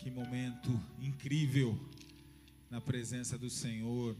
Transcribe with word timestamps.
Que 0.00 0.10
momento 0.10 0.70
incrível 0.98 1.78
na 2.70 2.80
presença 2.80 3.36
do 3.36 3.50
Senhor. 3.50 4.16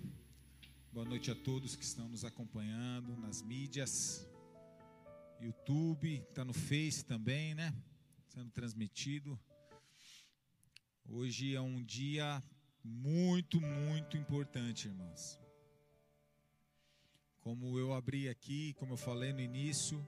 Boa 0.93 1.07
noite 1.07 1.31
a 1.31 1.35
todos 1.35 1.75
que 1.75 1.83
estão 1.83 2.07
nos 2.07 2.23
acompanhando 2.23 3.17
nas 3.17 3.41
mídias, 3.41 4.29
YouTube, 5.41 6.23
está 6.29 6.45
no 6.45 6.53
Face 6.53 7.03
também, 7.03 7.55
né? 7.55 7.75
Sendo 8.29 8.51
transmitido. 8.51 9.41
Hoje 11.09 11.55
é 11.55 11.61
um 11.63 11.83
dia 11.83 12.45
muito, 12.85 13.59
muito 13.59 14.19
importante, 14.19 14.87
irmãos. 14.87 15.41
Como 17.41 17.79
eu 17.79 17.95
abri 17.95 18.29
aqui, 18.29 18.75
como 18.75 18.93
eu 18.93 18.99
falei 18.99 19.33
no 19.33 19.41
início, 19.41 20.07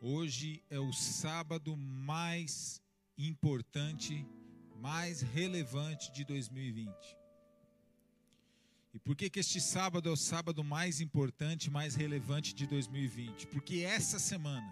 hoje 0.00 0.64
é 0.70 0.80
o 0.80 0.90
sábado 0.90 1.76
mais 1.76 2.80
importante, 3.18 4.26
mais 4.80 5.20
relevante 5.20 6.10
de 6.10 6.24
2020. 6.24 6.90
E 8.94 8.98
por 8.98 9.14
que, 9.14 9.28
que 9.28 9.38
este 9.38 9.60
sábado 9.60 10.08
é 10.08 10.12
o 10.12 10.16
sábado 10.16 10.64
mais 10.64 11.00
importante, 11.00 11.70
mais 11.70 11.94
relevante 11.94 12.54
de 12.54 12.66
2020? 12.66 13.46
Porque 13.48 13.80
essa 13.80 14.18
semana, 14.18 14.66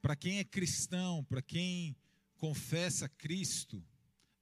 para 0.00 0.16
quem 0.16 0.38
é 0.38 0.44
cristão, 0.44 1.22
para 1.24 1.42
quem 1.42 1.94
confessa 2.38 3.08
Cristo, 3.10 3.84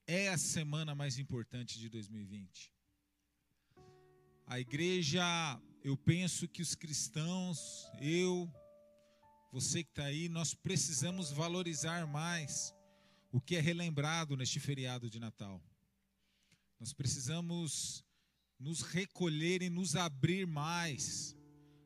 é 0.06 0.28
a 0.28 0.38
semana 0.38 0.94
mais 0.94 1.18
importante 1.18 1.78
de 1.80 1.88
2020. 1.88 2.72
A 4.46 4.60
igreja, 4.60 5.24
eu 5.82 5.96
penso 5.96 6.46
que 6.46 6.62
os 6.62 6.76
cristãos, 6.76 7.90
eu, 8.00 8.48
você 9.50 9.82
que 9.82 9.90
está 9.90 10.04
aí, 10.04 10.28
nós 10.28 10.54
precisamos 10.54 11.32
valorizar 11.32 12.06
mais 12.06 12.75
o 13.36 13.40
que 13.40 13.54
é 13.54 13.60
relembrado 13.60 14.34
neste 14.34 14.58
feriado 14.58 15.10
de 15.10 15.20
Natal. 15.20 15.62
Nós 16.80 16.94
precisamos 16.94 18.02
nos 18.58 18.80
recolher 18.80 19.60
e 19.60 19.68
nos 19.68 19.94
abrir 19.94 20.46
mais 20.46 21.36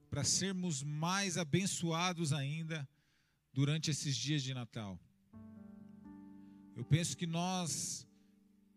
para 0.09 0.23
sermos 0.23 0.85
mais 0.85 1.37
abençoados 1.37 2.33
ainda 2.33 2.89
durante 3.53 3.91
esses 3.91 4.17
dias 4.17 4.45
de 4.45 4.55
Natal. 4.55 4.97
Eu 6.77 6.85
penso 6.85 7.17
que 7.17 7.27
nós 7.27 8.07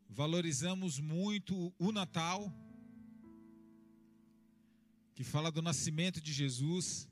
valorizamos 0.09 1.00
muito 1.00 1.72
o 1.78 1.92
Natal, 1.92 2.52
que 5.14 5.23
fala 5.23 5.52
do 5.52 5.62
nascimento 5.62 6.19
de 6.19 6.34
Jesus. 6.34 7.08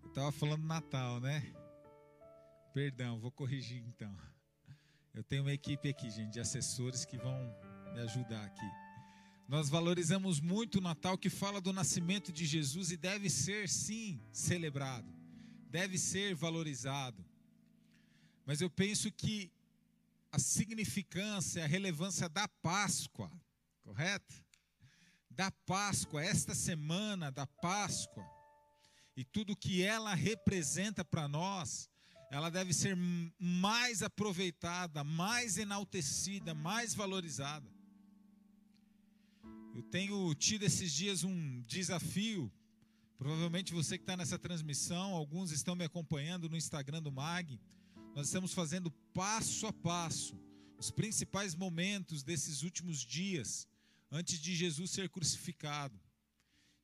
Eu 0.00 0.10
estava 0.10 0.30
falando 0.30 0.62
Natal, 0.62 1.18
né? 1.18 1.42
Perdão, 2.72 3.18
vou 3.18 3.32
corrigir 3.32 3.82
então. 3.84 4.16
Eu 5.14 5.22
tenho 5.22 5.42
uma 5.42 5.52
equipe 5.52 5.88
aqui, 5.88 6.10
gente, 6.10 6.32
de 6.32 6.40
assessores 6.40 7.04
que 7.04 7.16
vão 7.16 7.38
me 7.94 8.00
ajudar 8.00 8.44
aqui. 8.44 8.68
Nós 9.46 9.68
valorizamos 9.68 10.40
muito 10.40 10.78
o 10.78 10.80
Natal 10.80 11.16
que 11.16 11.30
fala 11.30 11.60
do 11.60 11.72
nascimento 11.72 12.32
de 12.32 12.44
Jesus 12.44 12.90
e 12.90 12.96
deve 12.96 13.30
ser, 13.30 13.68
sim, 13.68 14.20
celebrado, 14.32 15.08
deve 15.70 15.98
ser 15.98 16.34
valorizado. 16.34 17.24
Mas 18.44 18.60
eu 18.60 18.68
penso 18.68 19.08
que 19.12 19.52
a 20.32 20.38
significância, 20.40 21.62
a 21.62 21.68
relevância 21.68 22.28
da 22.28 22.48
Páscoa, 22.48 23.30
correto? 23.84 24.34
Da 25.30 25.48
Páscoa, 25.52 26.24
esta 26.24 26.56
semana 26.56 27.30
da 27.30 27.46
Páscoa, 27.46 28.28
e 29.16 29.24
tudo 29.24 29.54
que 29.54 29.80
ela 29.80 30.12
representa 30.12 31.04
para 31.04 31.28
nós, 31.28 31.88
ela 32.30 32.50
deve 32.50 32.72
ser 32.72 32.96
mais 33.38 34.02
aproveitada, 34.02 35.04
mais 35.04 35.56
enaltecida, 35.56 36.54
mais 36.54 36.94
valorizada. 36.94 37.68
Eu 39.74 39.82
tenho 39.82 40.34
tido 40.34 40.64
esses 40.64 40.92
dias 40.92 41.24
um 41.24 41.60
desafio. 41.62 42.50
Provavelmente 43.18 43.72
você 43.72 43.96
que 43.96 44.02
está 44.02 44.16
nessa 44.16 44.38
transmissão, 44.38 45.14
alguns 45.14 45.50
estão 45.50 45.74
me 45.74 45.84
acompanhando 45.84 46.48
no 46.48 46.56
Instagram 46.56 47.02
do 47.02 47.10
MAG. 47.10 47.60
Nós 48.14 48.26
estamos 48.26 48.52
fazendo 48.52 48.90
passo 49.12 49.66
a 49.66 49.72
passo 49.72 50.38
os 50.78 50.90
principais 50.90 51.54
momentos 51.54 52.22
desses 52.22 52.62
últimos 52.62 52.98
dias 52.98 53.66
antes 54.10 54.38
de 54.38 54.54
Jesus 54.54 54.90
ser 54.90 55.08
crucificado. 55.08 55.98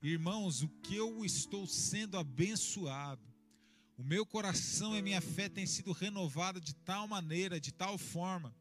Irmãos, 0.02 0.62
o 0.62 0.68
que 0.68 0.96
eu 0.96 1.24
estou 1.24 1.66
sendo 1.66 2.16
abençoado, 2.16 3.22
o 4.00 4.02
meu 4.02 4.24
coração 4.24 4.96
e 4.96 5.02
minha 5.02 5.20
fé 5.20 5.46
têm 5.46 5.66
sido 5.66 5.92
renovada 5.92 6.58
de 6.58 6.74
tal 6.74 7.06
maneira, 7.06 7.60
de 7.60 7.70
tal 7.70 7.98
forma, 7.98 8.56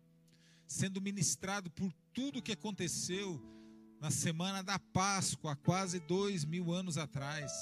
sendo 0.68 1.00
ministrado 1.00 1.72
por 1.72 1.94
tudo 2.14 2.42
que 2.42 2.52
aconteceu 2.52 3.42
na 4.02 4.12
semana 4.12 4.62
da 4.62 4.78
Páscoa, 4.78 5.54
há 5.54 5.56
quase 5.56 5.98
dois 6.02 6.44
mil 6.44 6.74
anos 6.74 6.98
atrás. 6.98 7.54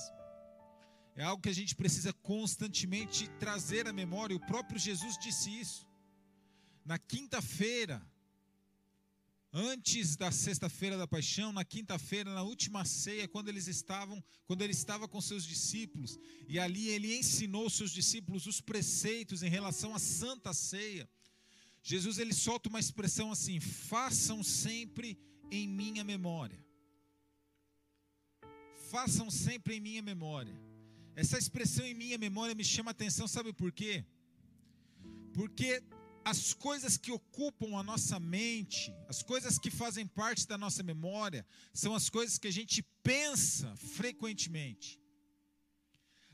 É 1.16 1.24
algo 1.24 1.40
que 1.40 1.50
a 1.50 1.54
gente 1.54 1.76
precisa 1.76 2.12
constantemente 2.12 3.30
trazer 3.40 3.88
à 3.88 3.94
memória. 3.94 4.36
O 4.36 4.48
próprio 4.48 4.80
Jesus 4.80 5.16
disse 5.20 5.52
isso. 5.60 5.88
Na 6.84 6.98
quinta-feira, 6.98 8.02
antes 9.58 10.16
da 10.16 10.32
sexta-feira 10.32 10.96
da 11.00 11.08
paixão, 11.08 11.52
na 11.52 11.66
quinta-feira, 11.66 12.32
na 12.32 12.44
última 12.44 12.86
ceia, 12.86 13.28
quando 13.28 13.50
eles 13.50 13.68
estavam, 13.68 14.24
quando 14.46 14.62
ele 14.62 14.72
estava 14.72 15.08
com 15.08 15.20
seus 15.20 15.44
discípulos, 15.44 16.20
e 16.48 16.60
ali 16.60 16.90
ele 16.90 17.18
ensinou 17.18 17.68
seus 17.68 17.92
discípulos 17.92 18.46
os 18.46 18.62
preceitos 18.62 19.42
em 19.42 19.50
relação 19.50 19.96
à 19.96 20.00
santa 20.00 20.54
ceia. 20.54 21.10
Jesus 21.82 22.20
ele 22.20 22.34
solta 22.34 22.70
uma 22.70 22.80
expressão 22.80 23.32
assim: 23.32 23.60
"Façam 23.60 24.44
sempre 24.44 25.18
em 25.50 25.68
minha 25.68 26.04
memória". 26.04 26.64
Façam 28.92 29.30
sempre 29.32 29.76
em 29.76 29.80
minha 29.80 30.04
memória. 30.04 30.56
Essa 31.16 31.38
expressão 31.38 31.84
em 31.86 31.96
minha 31.96 32.18
memória 32.18 32.54
me 32.54 32.64
chama 32.64 32.92
a 32.92 32.98
atenção, 32.98 33.28
sabe 33.28 33.52
por 33.52 33.72
quê? 33.72 34.06
Porque 35.34 35.84
as 36.30 36.54
coisas 36.54 36.98
que 36.98 37.10
ocupam 37.10 37.78
a 37.80 37.84
nossa 37.84 38.20
mente, 38.20 38.94
as 39.08 39.24
coisas 39.24 39.58
que 39.58 39.72
fazem 39.72 40.06
parte 40.06 40.46
da 40.46 40.58
nossa 40.58 40.84
memória, 40.84 41.46
são 41.74 41.96
as 41.96 42.10
coisas 42.10 42.38
que 42.38 42.50
a 42.50 42.52
gente 42.52 42.84
pensa 43.02 43.74
frequentemente. 43.78 45.00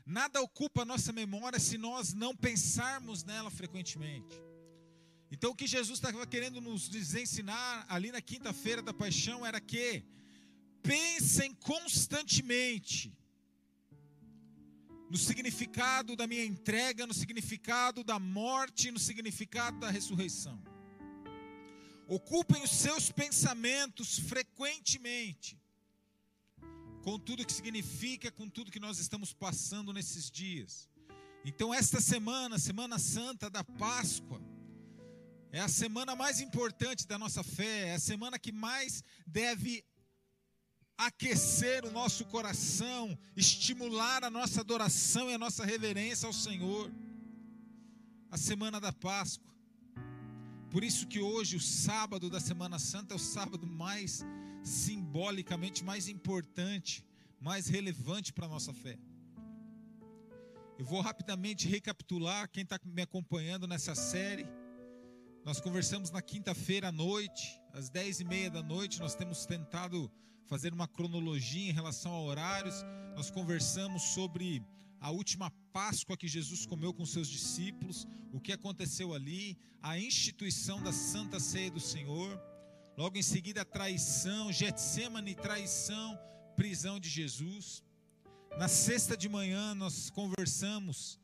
Nada 0.04 0.42
ocupa 0.42 0.82
a 0.82 0.84
nossa 0.84 1.12
memória 1.12 1.60
se 1.60 1.78
nós 1.78 2.12
não 2.12 2.34
pensarmos 2.34 3.22
nela 3.22 3.52
frequentemente. 3.52 4.34
Então, 5.30 5.52
o 5.52 5.54
que 5.54 5.68
Jesus 5.68 5.98
estava 5.98 6.26
querendo 6.26 6.60
nos 6.60 6.92
ensinar 7.14 7.86
ali 7.88 8.10
na 8.10 8.20
quinta-feira 8.20 8.82
da 8.82 8.92
paixão 8.92 9.46
era 9.46 9.60
que 9.60 10.04
pensem 10.82 11.54
constantemente 11.54 13.16
no 15.14 15.18
significado 15.18 16.16
da 16.16 16.26
minha 16.26 16.44
entrega, 16.44 17.06
no 17.06 17.14
significado 17.14 18.02
da 18.02 18.18
morte, 18.18 18.90
no 18.90 18.98
significado 18.98 19.78
da 19.78 19.88
ressurreição. 19.88 20.60
Ocupem 22.08 22.60
os 22.64 22.72
seus 22.72 23.12
pensamentos 23.12 24.18
frequentemente 24.18 25.56
com 27.04 27.16
tudo 27.16 27.46
que 27.46 27.52
significa, 27.52 28.32
com 28.32 28.48
tudo 28.48 28.72
que 28.72 28.80
nós 28.80 28.98
estamos 28.98 29.32
passando 29.32 29.92
nesses 29.92 30.28
dias. 30.28 30.90
Então, 31.44 31.72
esta 31.72 32.00
semana, 32.00 32.58
Semana 32.58 32.98
Santa 32.98 33.48
da 33.48 33.62
Páscoa, 33.62 34.42
é 35.52 35.60
a 35.60 35.68
semana 35.68 36.16
mais 36.16 36.40
importante 36.40 37.06
da 37.06 37.16
nossa 37.16 37.44
fé, 37.44 37.90
é 37.90 37.94
a 37.94 38.00
semana 38.00 38.36
que 38.36 38.50
mais 38.50 39.04
deve 39.24 39.84
aquecer 40.96 41.84
o 41.84 41.90
nosso 41.90 42.24
coração, 42.26 43.18
estimular 43.36 44.24
a 44.24 44.30
nossa 44.30 44.60
adoração 44.60 45.30
e 45.30 45.34
a 45.34 45.38
nossa 45.38 45.64
reverência 45.64 46.26
ao 46.26 46.32
Senhor. 46.32 46.90
A 48.30 48.36
semana 48.36 48.80
da 48.80 48.92
Páscoa. 48.92 49.52
Por 50.70 50.82
isso 50.82 51.06
que 51.06 51.20
hoje 51.20 51.56
o 51.56 51.60
sábado 51.60 52.28
da 52.28 52.40
Semana 52.40 52.78
Santa 52.78 53.14
é 53.14 53.16
o 53.16 53.18
sábado 53.20 53.66
mais 53.66 54.24
simbolicamente 54.64 55.84
mais 55.84 56.08
importante, 56.08 57.04
mais 57.38 57.68
relevante 57.68 58.32
para 58.32 58.46
a 58.46 58.48
nossa 58.48 58.72
fé. 58.72 58.98
Eu 60.78 60.84
vou 60.84 61.00
rapidamente 61.00 61.68
recapitular 61.68 62.48
quem 62.50 62.64
está 62.64 62.80
me 62.84 63.02
acompanhando 63.02 63.66
nessa 63.66 63.94
série. 63.94 64.46
Nós 65.44 65.60
conversamos 65.60 66.10
na 66.10 66.22
quinta-feira 66.22 66.88
à 66.88 66.92
noite, 66.92 67.60
às 67.72 67.90
dez 67.90 68.18
e 68.18 68.24
meia 68.24 68.50
da 68.50 68.62
noite. 68.62 68.98
Nós 68.98 69.14
temos 69.14 69.44
tentado 69.46 70.10
fazer 70.46 70.72
uma 70.72 70.86
cronologia 70.86 71.70
em 71.70 71.72
relação 71.72 72.12
a 72.12 72.20
horários. 72.20 72.74
Nós 73.16 73.30
conversamos 73.30 74.02
sobre 74.02 74.62
a 75.00 75.10
última 75.10 75.50
Páscoa 75.72 76.16
que 76.16 76.28
Jesus 76.28 76.66
comeu 76.66 76.92
com 76.92 77.04
seus 77.04 77.28
discípulos, 77.28 78.06
o 78.32 78.40
que 78.40 78.52
aconteceu 78.52 79.12
ali, 79.12 79.58
a 79.82 79.98
instituição 79.98 80.82
da 80.82 80.92
Santa 80.92 81.40
Ceia 81.40 81.70
do 81.70 81.80
Senhor. 81.80 82.40
Logo 82.96 83.18
em 83.18 83.22
seguida, 83.22 83.62
a 83.62 83.64
traição, 83.64 84.52
Getsemane, 84.52 85.34
traição, 85.34 86.18
prisão 86.56 87.00
de 87.00 87.08
Jesus. 87.08 87.82
Na 88.58 88.68
sexta 88.68 89.16
de 89.16 89.28
manhã, 89.28 89.74
nós 89.74 90.10
conversamos 90.10 91.18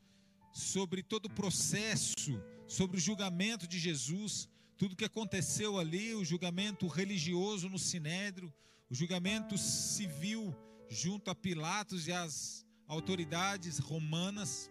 sobre 0.53 1.03
todo 1.03 1.27
o 1.27 1.31
processo, 1.31 2.43
sobre 2.67 2.97
o 2.97 3.01
julgamento 3.01 3.69
de 3.69 3.79
Jesus, 3.79 4.49
tudo 4.77 4.97
que 4.97 5.05
aconteceu 5.05 5.79
ali, 5.79 6.15
o 6.15 6.25
julgamento 6.25 6.87
religioso 6.87 7.69
no 7.69 7.79
Sinédrio, 7.79 8.53
o 8.91 8.95
julgamento 8.95 9.57
civil 9.57 10.53
junto 10.89 11.31
a 11.31 11.35
Pilatos 11.35 12.09
e 12.09 12.13
as 12.13 12.67
autoridades 12.89 13.79
romanas. 13.79 14.69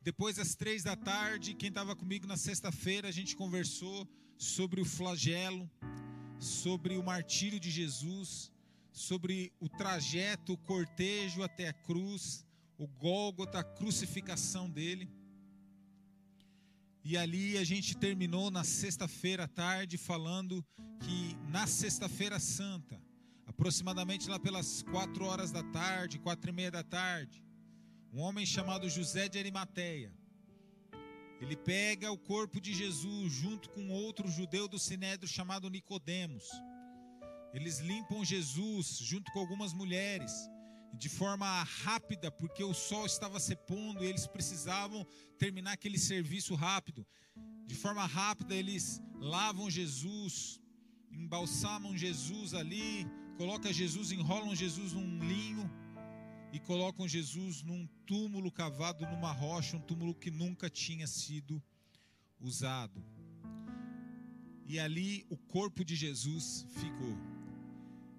Depois, 0.00 0.40
às 0.40 0.56
três 0.56 0.82
da 0.82 0.96
tarde, 0.96 1.54
quem 1.54 1.68
estava 1.68 1.94
comigo 1.94 2.26
na 2.26 2.36
sexta-feira, 2.36 3.06
a 3.06 3.12
gente 3.12 3.36
conversou 3.36 4.08
sobre 4.36 4.80
o 4.80 4.84
flagelo, 4.84 5.70
sobre 6.40 6.96
o 6.96 7.02
martírio 7.04 7.60
de 7.60 7.70
Jesus, 7.70 8.50
sobre 8.90 9.52
o 9.60 9.68
trajeto, 9.68 10.54
o 10.54 10.58
cortejo 10.58 11.44
até 11.44 11.68
a 11.68 11.72
cruz, 11.72 12.44
o 12.76 12.88
Gólgota, 12.88 13.60
a 13.60 13.64
crucificação 13.64 14.68
dele. 14.68 15.08
E 17.04 17.16
ali 17.16 17.56
a 17.56 17.62
gente 17.62 17.96
terminou 17.96 18.50
na 18.50 18.64
sexta-feira 18.64 19.44
à 19.44 19.48
tarde 19.48 19.96
falando 19.96 20.64
que 20.98 21.36
na 21.48 21.68
sexta-feira 21.68 22.40
santa, 22.40 23.00
aproximadamente 23.52 24.30
lá 24.30 24.38
pelas 24.38 24.82
quatro 24.82 25.26
horas 25.26 25.50
da 25.52 25.62
tarde, 25.62 26.18
quatro 26.18 26.48
e 26.50 26.52
meia 26.54 26.70
da 26.70 26.82
tarde, 26.82 27.44
um 28.10 28.20
homem 28.20 28.46
chamado 28.46 28.88
José 28.88 29.28
de 29.28 29.38
Arimateia, 29.38 30.10
ele 31.38 31.54
pega 31.54 32.10
o 32.10 32.16
corpo 32.16 32.58
de 32.60 32.72
Jesus 32.72 33.30
junto 33.30 33.68
com 33.70 33.90
outro 33.90 34.26
judeu 34.28 34.66
do 34.66 34.78
Sinédrio 34.78 35.28
chamado 35.28 35.68
Nicodemos. 35.68 36.44
Eles 37.52 37.78
limpam 37.80 38.24
Jesus 38.24 38.98
junto 38.98 39.30
com 39.32 39.40
algumas 39.40 39.74
mulheres 39.74 40.32
de 40.94 41.10
forma 41.10 41.62
rápida, 41.84 42.30
porque 42.30 42.64
o 42.64 42.72
sol 42.72 43.04
estava 43.04 43.38
se 43.38 43.54
pondo 43.54 44.02
e 44.02 44.06
eles 44.06 44.26
precisavam 44.26 45.06
terminar 45.36 45.72
aquele 45.72 45.98
serviço 45.98 46.54
rápido. 46.54 47.06
De 47.66 47.74
forma 47.74 48.06
rápida, 48.06 48.54
eles 48.54 49.02
lavam 49.18 49.70
Jesus, 49.70 50.60
embalsamam 51.10 51.96
Jesus 51.96 52.54
ali, 52.54 53.06
colocam 53.36 53.72
Jesus, 53.72 54.12
enrolam 54.12 54.54
Jesus 54.54 54.92
num 54.92 55.18
linho 55.18 55.70
e 56.52 56.58
colocam 56.60 57.08
Jesus 57.08 57.62
num 57.62 57.88
túmulo 58.06 58.50
cavado 58.50 59.06
numa 59.06 59.32
rocha, 59.32 59.76
um 59.76 59.80
túmulo 59.80 60.14
que 60.14 60.30
nunca 60.30 60.68
tinha 60.68 61.06
sido 61.06 61.62
usado. 62.40 63.02
E 64.66 64.78
ali 64.78 65.26
o 65.30 65.36
corpo 65.36 65.84
de 65.84 65.96
Jesus 65.96 66.66
ficou. 66.70 67.16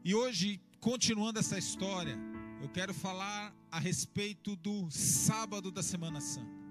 E 0.03 0.13
hoje, 0.13 0.59
continuando 0.79 1.39
essa 1.39 1.57
história, 1.57 2.17
eu 2.61 2.69
quero 2.69 2.93
falar 2.93 3.55
a 3.71 3.79
respeito 3.79 4.55
do 4.55 4.89
sábado 4.89 5.71
da 5.71 5.83
Semana 5.83 6.19
Santa. 6.19 6.63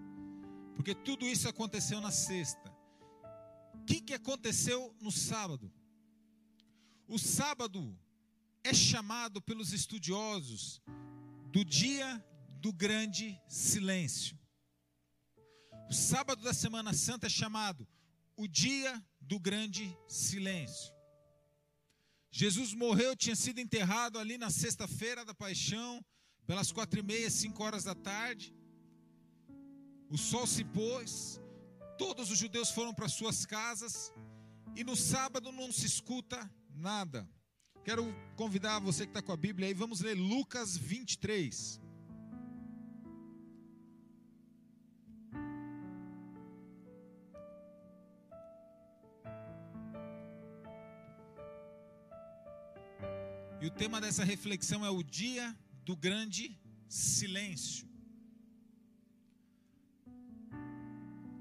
Porque 0.74 0.94
tudo 0.94 1.26
isso 1.26 1.48
aconteceu 1.48 2.00
na 2.00 2.10
sexta. 2.10 2.72
O 3.74 3.84
que, 3.84 4.00
que 4.00 4.14
aconteceu 4.14 4.94
no 5.00 5.10
sábado? 5.10 5.70
O 7.06 7.18
sábado 7.18 7.96
é 8.64 8.72
chamado 8.72 9.40
pelos 9.40 9.72
estudiosos 9.72 10.80
do 11.50 11.64
dia 11.64 12.24
do 12.60 12.72
grande 12.72 13.40
silêncio. 13.48 14.38
O 15.88 15.92
sábado 15.92 16.42
da 16.42 16.54
Semana 16.54 16.92
Santa 16.92 17.26
é 17.26 17.30
chamado 17.30 17.86
o 18.36 18.46
dia 18.46 19.04
do 19.20 19.38
grande 19.38 19.96
silêncio. 20.06 20.94
Jesus 22.30 22.72
morreu, 22.72 23.14
tinha 23.14 23.36
sido 23.36 23.58
enterrado 23.60 24.18
ali 24.18 24.38
na 24.38 24.48
sexta-feira 24.48 25.24
da 25.24 25.34
paixão, 25.34 26.02
pelas 26.46 26.72
quatro 26.72 26.98
e 26.98 27.02
meia, 27.02 27.28
cinco 27.28 27.62
horas 27.62 27.84
da 27.84 27.94
tarde. 27.94 28.54
O 30.08 30.16
sol 30.16 30.46
se 30.46 30.64
pôs, 30.64 31.40
todos 31.98 32.30
os 32.30 32.38
judeus 32.38 32.70
foram 32.70 32.94
para 32.94 33.08
suas 33.08 33.44
casas, 33.44 34.12
e 34.74 34.82
no 34.82 34.96
sábado 34.96 35.52
não 35.52 35.70
se 35.70 35.84
escuta 35.84 36.50
nada. 36.70 37.28
Quero 37.84 38.14
convidar 38.36 38.78
você 38.78 39.04
que 39.04 39.10
está 39.10 39.20
com 39.20 39.32
a 39.32 39.36
Bíblia 39.36 39.66
aí, 39.66 39.74
vamos 39.74 40.00
ler 40.00 40.14
Lucas 40.14 40.76
23. 40.76 41.80
E 53.60 53.66
o 53.66 53.70
tema 53.70 54.00
dessa 54.00 54.22
reflexão 54.22 54.86
é 54.86 54.90
o 54.90 55.02
dia 55.02 55.56
do 55.84 55.96
grande 55.96 56.56
silêncio. 56.88 57.88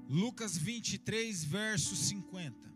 Lucas 0.08 0.56
23, 0.58 1.44
verso 1.44 1.94
50. 1.94 2.71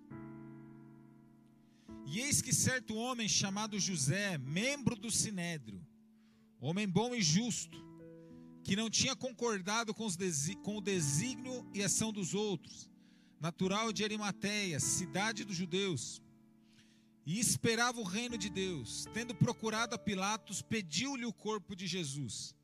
E 2.08 2.20
eis 2.20 2.41
que 2.41 2.55
certo 2.55 2.94
homem 2.94 3.29
chamado 3.29 3.81
José, 3.81 4.38
membro 4.38 4.94
do 4.94 5.11
sinédrio, 5.11 5.85
homem 6.61 6.88
bom 6.88 7.12
e 7.17 7.20
justo, 7.20 7.85
que 8.62 8.76
não 8.76 8.88
tinha 8.88 9.17
concordado 9.17 9.93
com, 9.93 10.06
com 10.62 10.76
o 10.76 10.81
desígnio 10.81 11.69
e 11.75 11.82
ação 11.82 12.12
dos 12.12 12.32
outros, 12.32 12.88
natural 13.41 13.93
de 13.93 14.05
Arimateia, 14.05 14.79
cidade 14.79 15.44
dos 15.44 15.56
judeus, 15.56 16.23
e 17.26 17.41
esperava 17.41 18.00
o 18.00 18.05
reino 18.05 18.38
de 18.38 18.49
Deus, 18.49 19.05
tendo 19.12 19.35
procurado 19.35 19.97
a 19.97 19.99
Pilatos, 19.99 20.62
pediu-lhe 20.62 21.26
o 21.26 21.32
corpo 21.32 21.75
de 21.75 21.88
Jesus, 21.88 22.55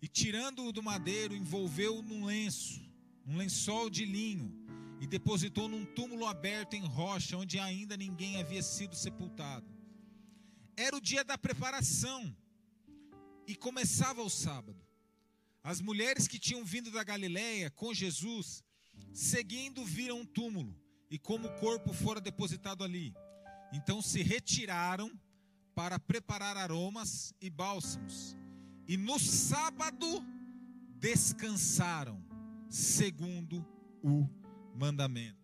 e 0.00 0.06
tirando-o 0.06 0.72
do 0.72 0.82
madeiro, 0.82 1.34
envolveu-o 1.34 2.02
num 2.02 2.24
lenço, 2.24 2.80
num 3.26 3.36
lençol 3.36 3.90
de 3.90 4.04
linho, 4.04 4.61
e 5.02 5.06
depositou 5.06 5.68
num 5.68 5.84
túmulo 5.84 6.24
aberto 6.26 6.74
em 6.74 6.86
rocha, 6.86 7.36
onde 7.36 7.58
ainda 7.58 7.96
ninguém 7.96 8.40
havia 8.40 8.62
sido 8.62 8.96
sepultado. 8.96 9.66
Era 10.76 10.96
o 10.96 11.00
dia 11.00 11.22
da 11.22 11.36
preparação, 11.36 12.34
e 13.46 13.54
começava 13.54 14.22
o 14.22 14.30
sábado. 14.30 14.80
As 15.62 15.80
mulheres 15.80 16.26
que 16.26 16.38
tinham 16.38 16.64
vindo 16.64 16.90
da 16.90 17.04
Galiléia 17.04 17.68
com 17.70 17.92
Jesus, 17.92 18.62
seguindo, 19.12 19.84
viram 19.84 20.20
um 20.20 20.24
túmulo, 20.24 20.74
e 21.10 21.18
como 21.18 21.48
o 21.48 21.60
corpo 21.60 21.92
fora 21.92 22.20
depositado 22.20 22.82
ali 22.82 23.12
então 23.72 24.02
se 24.02 24.22
retiraram 24.22 25.10
para 25.74 25.98
preparar 25.98 26.58
aromas 26.58 27.32
e 27.40 27.48
bálsamos. 27.48 28.36
E 28.86 28.98
no 28.98 29.18
sábado 29.18 30.06
descansaram, 30.98 32.22
segundo 32.68 33.66
o 34.02 34.28
mandamento. 34.74 35.42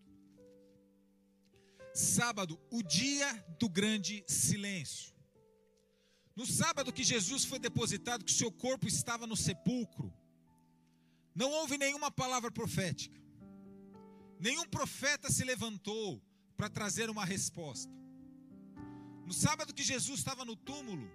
Sábado, 1.95 2.61
o 2.71 2.83
dia 2.83 3.33
do 3.59 3.69
grande 3.69 4.25
silêncio. 4.27 5.13
No 6.37 6.47
sábado 6.47 6.93
que 6.93 7.03
Jesus 7.03 7.45
foi 7.45 7.59
depositado, 7.59 8.25
que 8.25 8.33
seu 8.33 8.53
corpo 8.53 8.87
estava 8.87 9.27
no 9.27 9.37
sepulcro, 9.37 10.13
não 11.35 11.51
houve 11.51 11.77
nenhuma 11.77 12.11
palavra 12.11 12.51
profética. 12.51 13.21
Nenhum 14.39 14.67
profeta 14.69 15.31
se 15.31 15.45
levantou 15.45 16.23
para 16.57 16.71
trazer 16.71 17.11
uma 17.11 17.25
resposta. 17.25 17.93
No 19.27 19.33
sábado 19.33 19.75
que 19.75 19.83
Jesus 19.83 20.21
estava 20.21 20.45
no 20.45 20.57
túmulo, 20.57 21.11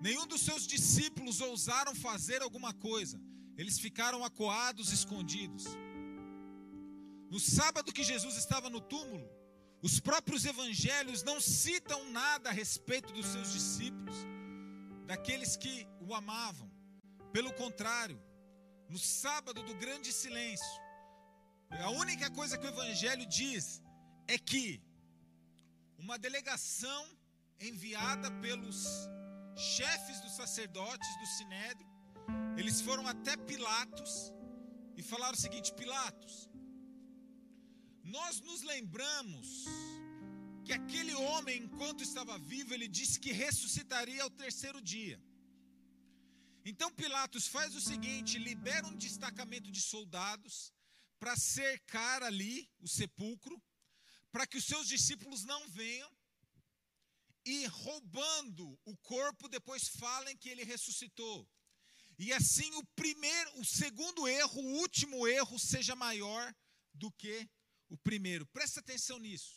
nenhum 0.00 0.26
dos 0.26 0.40
seus 0.40 0.66
discípulos 0.66 1.40
ousaram 1.40 1.94
fazer 1.94 2.42
alguma 2.42 2.72
coisa, 2.72 3.20
eles 3.56 3.78
ficaram 3.78 4.24
acuados, 4.24 4.90
escondidos. 4.92 5.64
No 7.32 7.40
sábado 7.40 7.94
que 7.94 8.04
Jesus 8.04 8.36
estava 8.36 8.68
no 8.68 8.78
túmulo, 8.78 9.26
os 9.80 9.98
próprios 9.98 10.44
evangelhos 10.44 11.22
não 11.22 11.40
citam 11.40 12.10
nada 12.10 12.50
a 12.50 12.52
respeito 12.52 13.10
dos 13.10 13.24
seus 13.24 13.50
discípulos, 13.50 14.14
daqueles 15.06 15.56
que 15.56 15.88
o 16.06 16.14
amavam. 16.14 16.70
Pelo 17.32 17.50
contrário, 17.54 18.22
no 18.86 18.98
sábado 18.98 19.62
do 19.62 19.74
grande 19.76 20.12
silêncio, 20.12 20.78
a 21.70 21.88
única 21.88 22.30
coisa 22.30 22.58
que 22.58 22.66
o 22.66 22.68
evangelho 22.68 23.24
diz 23.24 23.80
é 24.28 24.36
que 24.36 24.82
uma 25.98 26.18
delegação 26.18 27.02
enviada 27.58 28.30
pelos 28.42 28.84
chefes 29.56 30.20
dos 30.20 30.32
sacerdotes 30.32 31.08
do 31.18 31.26
Sinédrio. 31.38 31.88
Eles 32.58 32.82
foram 32.82 33.08
até 33.08 33.38
Pilatos 33.38 34.34
e 34.98 35.02
falaram 35.02 35.32
o 35.32 35.40
seguinte: 35.40 35.72
Pilatos, 35.72 36.51
nós 38.04 38.40
nos 38.40 38.62
lembramos 38.62 39.64
que 40.64 40.72
aquele 40.72 41.14
homem, 41.14 41.62
enquanto 41.62 42.02
estava 42.02 42.38
vivo, 42.38 42.72
ele 42.72 42.88
disse 42.88 43.18
que 43.18 43.32
ressuscitaria 43.32 44.22
ao 44.22 44.30
terceiro 44.30 44.80
dia. 44.80 45.20
Então 46.64 46.92
Pilatos 46.92 47.46
faz 47.46 47.74
o 47.74 47.80
seguinte: 47.80 48.38
libera 48.38 48.86
um 48.86 48.96
destacamento 48.96 49.70
de 49.70 49.80
soldados 49.80 50.72
para 51.18 51.36
cercar 51.36 52.22
ali 52.22 52.70
o 52.80 52.88
sepulcro 52.88 53.60
para 54.30 54.46
que 54.46 54.56
os 54.56 54.64
seus 54.64 54.88
discípulos 54.88 55.44
não 55.44 55.68
venham 55.68 56.10
e 57.44 57.66
roubando 57.66 58.78
o 58.84 58.96
corpo 58.96 59.48
depois 59.48 59.88
falem 59.88 60.36
que 60.36 60.48
ele 60.48 60.64
ressuscitou. 60.64 61.46
E 62.18 62.32
assim 62.32 62.72
o 62.76 62.86
primeiro, 62.94 63.60
o 63.60 63.64
segundo 63.64 64.26
erro, 64.28 64.62
o 64.62 64.78
último 64.78 65.26
erro 65.26 65.58
seja 65.58 65.94
maior 65.94 66.54
do 66.94 67.10
que 67.12 67.48
O 67.94 67.96
primeiro, 68.08 68.44
presta 68.56 68.80
atenção 68.80 69.18
nisso. 69.26 69.54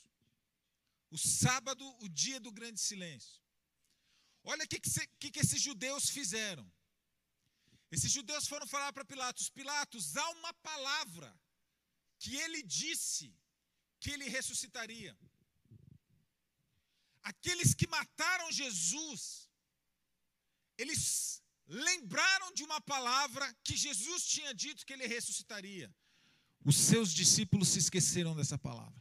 O 1.10 1.18
sábado, 1.18 1.84
o 2.06 2.10
dia 2.22 2.39
do 2.46 2.51
grande 2.58 2.80
silêncio. 2.88 3.42
Olha 4.44 4.65
o 4.65 4.68
que, 4.68 4.80
que, 5.20 5.32
que 5.32 5.42
esses 5.44 5.62
judeus 5.68 6.10
fizeram. 6.18 6.65
Esses 7.96 8.12
judeus 8.18 8.46
foram 8.51 8.68
falar 8.74 8.92
para 8.92 9.10
Pilatos: 9.13 9.50
Pilatos, 9.60 10.18
há 10.18 10.30
uma 10.32 10.54
palavra 10.70 11.30
que 12.20 12.36
ele 12.44 12.62
disse 12.62 13.34
que 14.01 14.12
ele 14.12 14.27
ressuscitaria. 14.38 15.18
Aqueles 17.32 17.74
que 17.74 17.88
mataram 17.88 18.51
Jesus, 18.62 19.22
eles 20.77 21.42
lembraram 21.68 22.51
de 22.58 22.63
uma 22.70 22.82
palavra 22.82 23.46
que 23.63 23.77
Jesus 23.77 24.25
tinha 24.34 24.54
dito 24.54 24.86
que 24.86 24.94
ele 24.94 25.08
ressuscitaria. 25.08 25.89
Os 26.66 26.76
seus 26.76 27.12
discípulos 27.14 27.70
se 27.70 27.80
esqueceram 27.80 28.36
dessa 28.36 28.58
palavra. 28.58 29.00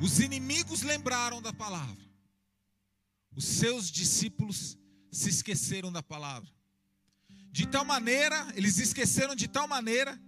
Os 0.00 0.20
inimigos 0.20 0.82
lembraram 0.82 1.42
da 1.42 1.52
palavra. 1.52 2.04
Os 3.34 3.44
seus 3.44 3.90
discípulos 3.90 4.78
se 5.10 5.28
esqueceram 5.28 5.90
da 5.90 6.02
palavra. 6.02 6.48
De 7.50 7.66
tal 7.66 7.84
maneira, 7.84 8.52
eles 8.54 8.78
esqueceram 8.78 9.34
de 9.34 9.48
tal 9.48 9.66
maneira 9.66 10.18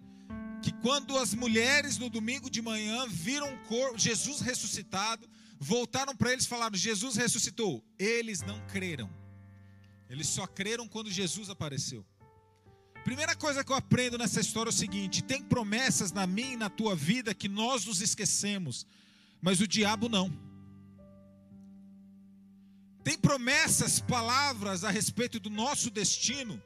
que 0.63 0.73
quando 0.73 1.17
as 1.17 1.33
mulheres 1.33 1.97
no 1.97 2.11
domingo 2.11 2.51
de 2.51 2.61
manhã 2.61 3.07
viram 3.07 3.49
Jesus 3.97 4.41
ressuscitado, 4.41 5.29
voltaram 5.61 6.17
para 6.17 6.33
eles 6.33 6.45
e 6.45 6.49
falaram: 6.49 6.77
Jesus 6.77 7.15
ressuscitou. 7.17 7.85
Eles 7.99 8.41
não 8.41 8.59
creram. 8.67 9.09
Eles 10.09 10.27
só 10.27 10.47
creram 10.47 10.89
quando 10.89 11.11
Jesus 11.11 11.51
apareceu. 11.51 12.05
Primeira 13.09 13.35
coisa 13.35 13.65
que 13.65 13.73
eu 13.73 13.77
aprendo 13.77 14.19
nessa 14.19 14.39
história 14.39 14.69
é 14.69 14.75
o 14.75 14.81
seguinte: 14.85 15.23
tem 15.23 15.43
promessas 15.43 16.13
na 16.13 16.27
minha 16.27 16.53
e 16.53 16.57
na 16.59 16.69
tua 16.69 16.95
vida 16.95 17.33
que 17.35 17.49
nós 17.49 17.87
nos 17.87 18.03
esquecemos, 18.03 18.87
mas 19.41 19.63
o 19.63 19.67
diabo 19.67 20.11
não. 20.11 20.31
Tem 23.03 23.17
promessas, 23.17 23.99
palavras 23.99 24.85
a 24.85 24.91
respeito 24.91 25.41
do 25.41 25.49
nosso 25.49 25.91
destino 25.91 26.63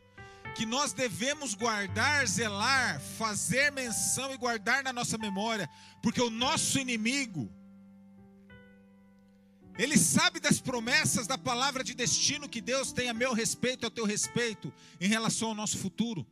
que 0.56 0.66
nós 0.66 0.92
devemos 0.92 1.54
guardar, 1.54 2.26
zelar, 2.26 3.00
fazer 3.00 3.70
menção 3.70 4.34
e 4.34 4.36
guardar 4.36 4.82
na 4.82 4.92
nossa 4.92 5.16
memória, 5.16 5.70
porque 6.02 6.20
o 6.20 6.28
nosso 6.28 6.76
inimigo, 6.76 7.48
ele 9.78 9.96
sabe 9.96 10.40
das 10.40 10.60
promessas 10.60 11.28
da 11.28 11.38
palavra 11.38 11.84
de 11.84 11.94
destino 11.94 12.48
que 12.48 12.60
Deus 12.60 12.90
tem 12.90 13.08
a 13.08 13.14
meu 13.14 13.32
respeito, 13.32 13.86
a 13.86 13.90
teu 13.90 14.04
respeito, 14.04 14.74
em 15.00 15.06
relação 15.06 15.50
ao 15.50 15.54
nosso 15.54 15.78
futuro. 15.78 16.26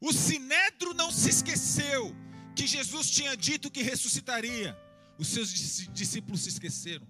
O 0.00 0.12
Sinedro 0.12 0.94
não 0.94 1.10
se 1.10 1.28
esqueceu 1.28 2.14
que 2.54 2.66
Jesus 2.66 3.10
tinha 3.10 3.36
dito 3.36 3.70
que 3.70 3.82
ressuscitaria. 3.82 4.76
Os 5.18 5.28
seus 5.28 5.50
discípulos 5.92 6.42
se 6.42 6.48
esqueceram, 6.50 7.06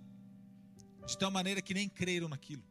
de 1.07 1.18
tal 1.18 1.30
maneira 1.30 1.61
que 1.61 1.75
nem 1.75 1.88
creram 1.88 2.28
naquilo. 2.28 2.64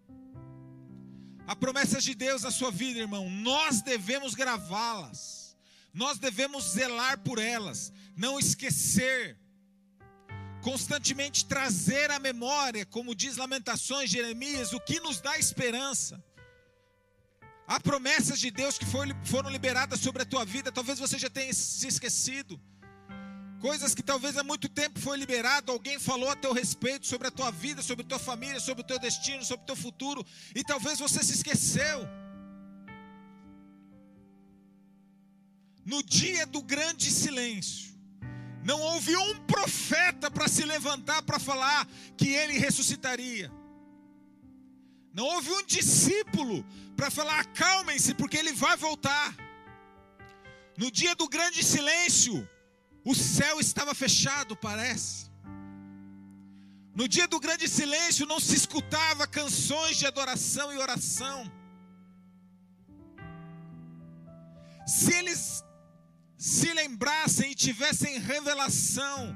A 1.45 1.55
promessa 1.55 2.01
de 2.01 2.15
Deus 2.15 2.41
na 2.41 2.51
sua 2.51 2.71
vida, 2.71 2.99
irmão, 2.99 3.29
nós 3.29 3.81
devemos 3.81 4.33
gravá-las, 4.33 5.55
nós 5.93 6.17
devemos 6.17 6.71
zelar 6.71 7.19
por 7.19 7.37
elas, 7.37 7.93
não 8.15 8.39
esquecer 8.39 9.37
constantemente 10.61 11.45
trazer 11.45 12.11
à 12.11 12.19
memória, 12.19 12.85
como 12.85 13.15
diz 13.15 13.37
Lamentações, 13.37 14.09
Jeremias, 14.09 14.73
o 14.73 14.79
que 14.79 14.99
nos 14.99 15.21
dá 15.21 15.37
esperança. 15.37 16.21
Há 17.67 17.81
promessas 17.81 18.39
de 18.39 18.49
Deus 18.49 18.77
que 18.77 18.85
foram 18.85 19.49
liberadas 19.49 19.99
sobre 19.99 20.21
a 20.21 20.25
tua 20.25 20.45
vida, 20.45 20.71
talvez 20.71 20.97
você 20.97 21.19
já 21.19 21.29
tenha 21.29 21.53
se 21.53 21.85
esquecido. 21.85 22.57
Coisas 23.59 23.93
que 23.93 24.01
talvez 24.01 24.37
há 24.37 24.43
muito 24.43 24.69
tempo 24.69 24.99
foi 25.01 25.17
liberado, 25.17 25.71
alguém 25.71 25.99
falou 25.99 26.29
a 26.29 26.35
teu 26.35 26.53
respeito 26.53 27.05
sobre 27.05 27.27
a 27.27 27.31
tua 27.31 27.51
vida, 27.51 27.81
sobre 27.81 28.05
a 28.05 28.07
tua 28.07 28.19
família, 28.19 28.61
sobre 28.61 28.83
o 28.83 28.87
teu 28.87 28.97
destino, 28.97 29.43
sobre 29.43 29.63
o 29.63 29.65
teu 29.65 29.75
futuro, 29.75 30.25
e 30.55 30.63
talvez 30.63 30.97
você 30.97 31.21
se 31.21 31.33
esqueceu. 31.33 32.07
No 35.83 36.01
dia 36.01 36.45
do 36.45 36.61
grande 36.61 37.11
silêncio, 37.11 37.93
não 38.63 38.79
houve 38.79 39.13
um 39.17 39.39
profeta 39.45 40.31
para 40.31 40.47
se 40.47 40.63
levantar 40.63 41.21
para 41.23 41.39
falar 41.39 41.85
que 42.15 42.29
ele 42.29 42.57
ressuscitaria. 42.57 43.51
Não 45.13 45.25
houve 45.25 45.49
um 45.49 45.65
discípulo 45.65 46.63
para 46.97 47.09
falar: 47.17 47.39
acalmem-se, 47.39 48.13
porque 48.15 48.37
ele 48.41 48.53
vai 48.65 48.75
voltar. 48.87 49.27
No 50.81 50.89
dia 50.99 51.13
do 51.15 51.27
grande 51.35 51.63
silêncio, 51.63 52.35
o 53.11 53.15
céu 53.15 53.59
estava 53.59 53.93
fechado, 54.03 54.55
parece. 54.55 55.27
No 56.99 57.07
dia 57.07 57.27
do 57.27 57.39
grande 57.39 57.67
silêncio, 57.67 58.25
não 58.25 58.39
se 58.39 58.55
escutava 58.61 59.27
canções 59.39 59.97
de 59.97 60.05
adoração 60.11 60.73
e 60.73 60.77
oração. 60.77 61.39
Se 64.95 65.13
eles 65.19 65.63
se 66.37 66.73
lembrassem 66.73 67.51
e 67.51 67.55
tivessem 67.65 68.19
revelação 68.19 69.35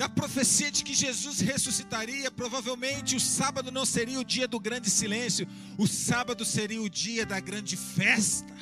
da 0.00 0.08
profecia 0.08 0.70
de 0.70 0.82
que 0.82 0.94
Jesus 0.94 1.40
ressuscitaria, 1.40 2.30
provavelmente 2.30 3.16
o 3.16 3.20
sábado 3.20 3.70
não 3.70 3.84
seria 3.84 4.18
o 4.18 4.24
dia 4.24 4.48
do 4.48 4.58
grande 4.58 4.88
silêncio, 4.88 5.46
o 5.76 5.86
sábado 5.86 6.42
seria 6.42 6.80
o 6.80 6.88
dia 6.88 7.26
da 7.26 7.38
grande 7.38 7.76
festa. 7.76 8.54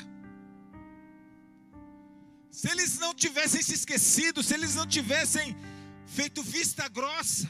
Se 2.51 2.69
eles 2.69 2.99
não 2.99 3.15
tivessem 3.15 3.63
se 3.63 3.73
esquecido, 3.73 4.43
se 4.43 4.53
eles 4.53 4.75
não 4.75 4.85
tivessem 4.85 5.57
feito 6.07 6.43
vista 6.43 6.89
grossa, 6.89 7.49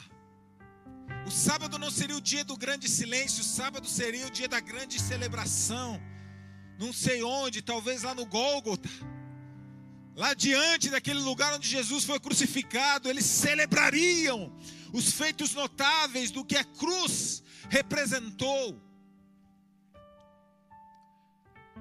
o 1.25 1.31
sábado 1.31 1.79
não 1.79 1.89
seria 1.89 2.17
o 2.17 2.21
dia 2.21 2.45
do 2.45 2.55
grande 2.55 2.87
silêncio, 2.87 3.41
o 3.41 3.51
sábado 3.59 3.87
seria 3.87 4.27
o 4.27 4.29
dia 4.29 4.47
da 4.47 4.59
grande 4.59 5.01
celebração. 5.01 5.99
Não 6.77 6.93
sei 6.93 7.23
onde, 7.23 7.63
talvez 7.63 8.03
lá 8.03 8.13
no 8.13 8.27
Gólgota 8.27 8.87
lá 10.19 10.33
diante 10.33 10.89
daquele 10.89 11.21
lugar 11.21 11.53
onde 11.53 11.65
Jesus 11.65 12.03
foi 12.03 12.19
crucificado, 12.19 13.09
eles 13.09 13.23
celebrariam 13.23 14.53
os 14.91 15.13
feitos 15.13 15.53
notáveis 15.53 16.29
do 16.29 16.43
que 16.43 16.57
a 16.57 16.63
cruz 16.65 17.41
representou. 17.69 18.77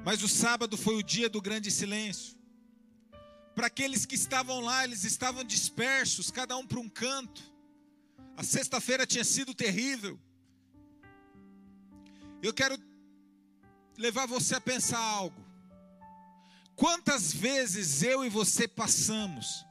Mas 0.05 0.23
o 0.23 0.29
sábado 0.29 0.77
foi 0.77 0.95
o 0.95 1.03
dia 1.03 1.29
do 1.29 1.43
grande 1.43 1.69
silêncio. 1.69 2.39
Para 3.57 3.67
aqueles 3.67 4.07
que 4.07 4.15
estavam 4.15 4.61
lá, 4.61 4.85
eles 4.85 5.03
estavam 5.03 5.43
dispersos, 5.43 6.31
cada 6.31 6.57
um 6.57 6.65
para 6.65 6.79
um 6.79 6.89
canto. 6.89 7.43
A 8.37 8.45
sexta-feira 8.45 9.05
tinha 9.05 9.25
sido 9.25 9.53
terrível. 9.53 10.17
Eu 12.41 12.55
quero 12.55 12.79
levar 13.97 14.27
você 14.27 14.55
a 14.55 14.61
pensar 14.61 15.01
algo. 15.01 15.48
Quantas 16.79 17.33
vezes 17.33 18.05
eu 18.05 18.25
e 18.25 18.29
você 18.29 18.69
passamos 18.69 19.67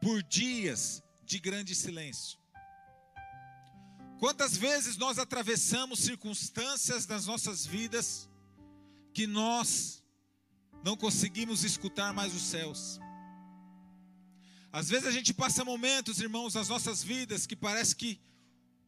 por 0.00 0.22
dias 0.22 1.02
de 1.24 1.40
grande 1.40 1.74
silêncio? 1.74 2.38
Quantas 4.20 4.56
vezes 4.56 4.96
nós 4.96 5.18
atravessamos 5.18 5.98
circunstâncias 5.98 7.04
das 7.04 7.26
nossas 7.26 7.66
vidas 7.66 8.30
que 9.12 9.26
nós 9.26 10.04
não 10.84 10.96
conseguimos 10.96 11.64
escutar 11.64 12.12
mais 12.12 12.32
os 12.32 12.42
céus? 12.42 13.00
Às 14.70 14.88
vezes 14.88 15.08
a 15.08 15.10
gente 15.10 15.34
passa 15.34 15.64
momentos, 15.64 16.20
irmãos, 16.20 16.54
nas 16.54 16.68
nossas 16.68 17.02
vidas 17.02 17.44
que 17.44 17.56
parece 17.56 17.96
que 17.96 18.20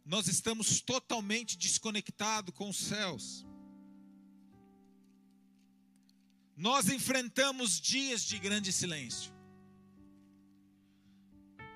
nós 0.07 0.29
estamos 0.29 0.81
totalmente 0.81 1.59
desconectados 1.59 2.55
com 2.55 2.71
os 2.71 2.79
céus. 2.79 3.45
Nós 6.59 6.89
enfrentamos 6.89 7.81
dias 7.81 8.23
de 8.23 8.37
grande 8.37 8.73
silêncio. 8.73 9.33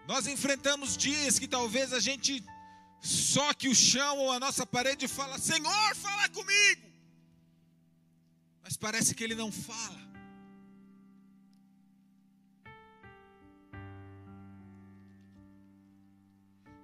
Nós 0.09 0.27
enfrentamos 0.27 0.97
dias 0.97 1.39
que 1.39 1.47
talvez 1.47 1.93
a 1.93 2.01
gente 2.01 2.45
soque 3.01 3.69
o 3.69 3.75
chão 3.75 4.19
ou 4.19 4.33
a 4.33 4.41
nossa 4.41 4.67
parede 4.67 5.05
e 5.05 5.09
fala: 5.09 5.39
Senhor, 5.39 5.95
fala 5.95 6.29
comigo. 6.31 6.83
Mas 8.65 8.77
parece 8.77 9.15
que 9.15 9.23
ele 9.23 9.37
não 9.37 9.53
fala. 9.53 10.03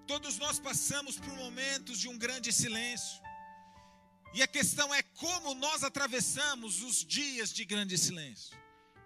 Todos 0.06 0.38
nós 0.38 0.58
passamos 0.60 1.18
por 1.18 1.34
momentos 1.34 1.98
de 1.98 2.08
um 2.08 2.16
grande 2.16 2.52
silêncio. 2.52 3.27
E 4.34 4.42
a 4.42 4.46
questão 4.46 4.94
é 4.94 5.02
como 5.02 5.54
nós 5.54 5.82
atravessamos 5.82 6.82
os 6.82 7.04
dias 7.04 7.50
de 7.50 7.64
grande 7.64 7.96
silêncio. 7.96 8.56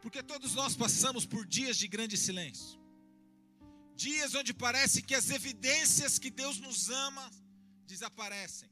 Porque 0.01 0.23
todos 0.23 0.55
nós 0.55 0.75
passamos 0.77 1.25
por 1.25 1.47
dias 1.47 1.77
de 1.77 1.87
grande 1.87 2.17
silêncio. 2.17 2.81
Dias 3.95 4.35
onde 4.35 4.53
parece 4.53 5.01
que 5.01 5.15
as 5.15 5.31
evidências 5.31 6.19
que 6.19 6.31
Deus 6.31 6.59
nos 6.59 6.91
ama 6.91 7.31
desaparecem. 7.87 8.69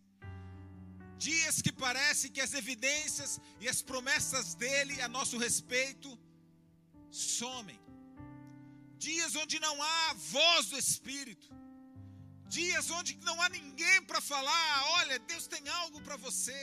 Dias 1.18 1.60
que 1.62 1.70
parece 1.70 2.30
que 2.30 2.40
as 2.40 2.54
evidências 2.54 3.38
e 3.60 3.68
as 3.68 3.80
promessas 3.82 4.54
dele 4.54 5.00
a 5.02 5.08
nosso 5.08 5.36
respeito 5.38 6.18
somem. 7.10 7.78
Dias 8.98 9.36
onde 9.36 9.60
não 9.60 9.80
há 9.82 10.14
voz 10.14 10.66
do 10.70 10.78
Espírito. 10.78 11.48
Dias 12.56 12.86
onde 12.98 13.12
não 13.28 13.36
há 13.42 13.48
ninguém 13.48 13.98
para 14.08 14.20
falar, 14.20 14.68
olha, 14.98 15.18
Deus 15.30 15.46
tem 15.54 15.64
algo 15.80 15.98
para 16.06 16.16
você. 16.26 16.60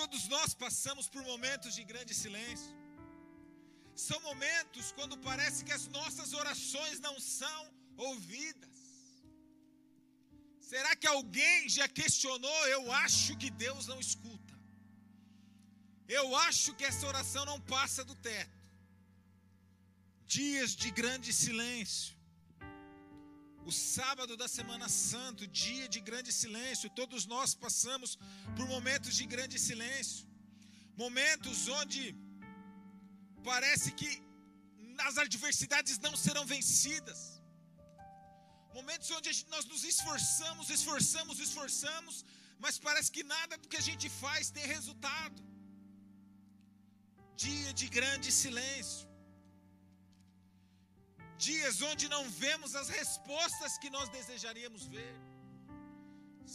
Todos 0.00 0.22
nós 0.34 0.50
passamos 0.64 1.08
por 1.12 1.22
momentos 1.32 1.74
de 1.78 1.84
grande 1.92 2.14
silêncio. 2.22 2.74
São 4.08 4.18
momentos 4.28 4.92
quando 4.98 5.16
parece 5.28 5.64
que 5.64 5.74
as 5.78 5.86
nossas 5.88 6.30
orações 6.42 7.00
não 7.06 7.16
são 7.38 7.60
ouvidas. 7.96 8.76
Será 10.70 10.92
que 11.00 11.08
alguém 11.16 11.68
já 11.78 11.88
questionou? 11.88 12.60
Eu 12.76 12.92
acho 13.04 13.36
que 13.40 13.50
Deus 13.66 13.86
não 13.92 13.98
escuta. 14.06 14.54
Eu 16.20 16.36
acho 16.48 16.74
que 16.74 16.84
essa 16.90 17.06
oração 17.12 17.44
não 17.50 17.60
passa 17.74 18.04
do 18.04 18.14
teto. 18.28 18.58
Dias 20.26 20.72
de 20.82 20.90
grande 20.90 21.32
silêncio. 21.32 22.19
O 23.66 23.72
sábado 23.72 24.36
da 24.36 24.48
Semana 24.48 24.88
Santa, 24.88 25.46
dia 25.46 25.88
de 25.88 26.00
grande 26.00 26.32
silêncio, 26.32 26.90
todos 26.90 27.26
nós 27.26 27.54
passamos 27.54 28.18
por 28.56 28.66
momentos 28.66 29.14
de 29.14 29.26
grande 29.26 29.58
silêncio. 29.58 30.26
Momentos 30.96 31.68
onde 31.68 32.16
parece 33.44 33.90
que 33.92 34.22
as 35.08 35.18
adversidades 35.18 35.98
não 35.98 36.16
serão 36.16 36.44
vencidas 36.46 37.40
Momentos 38.78 39.10
onde 39.10 39.30
nós 39.52 39.64
nos 39.64 39.82
esforçamos, 39.92 40.70
esforçamos, 40.70 41.36
esforçamos, 41.46 42.24
mas 42.58 42.78
parece 42.78 43.10
que 43.10 43.22
nada 43.34 43.56
do 43.58 43.68
que 43.68 43.76
a 43.82 43.86
gente 43.88 44.08
faz 44.08 44.50
tem 44.50 44.66
resultado. 44.76 45.38
Dia 47.44 47.72
de 47.80 47.88
grande 47.88 48.30
silêncio. 48.30 49.09
Dias 51.48 51.76
onde 51.90 52.06
não 52.14 52.22
vemos 52.44 52.74
as 52.80 52.88
respostas 52.98 53.78
que 53.82 53.90
nós 53.96 54.08
desejaríamos 54.16 54.82
ver. 54.94 55.14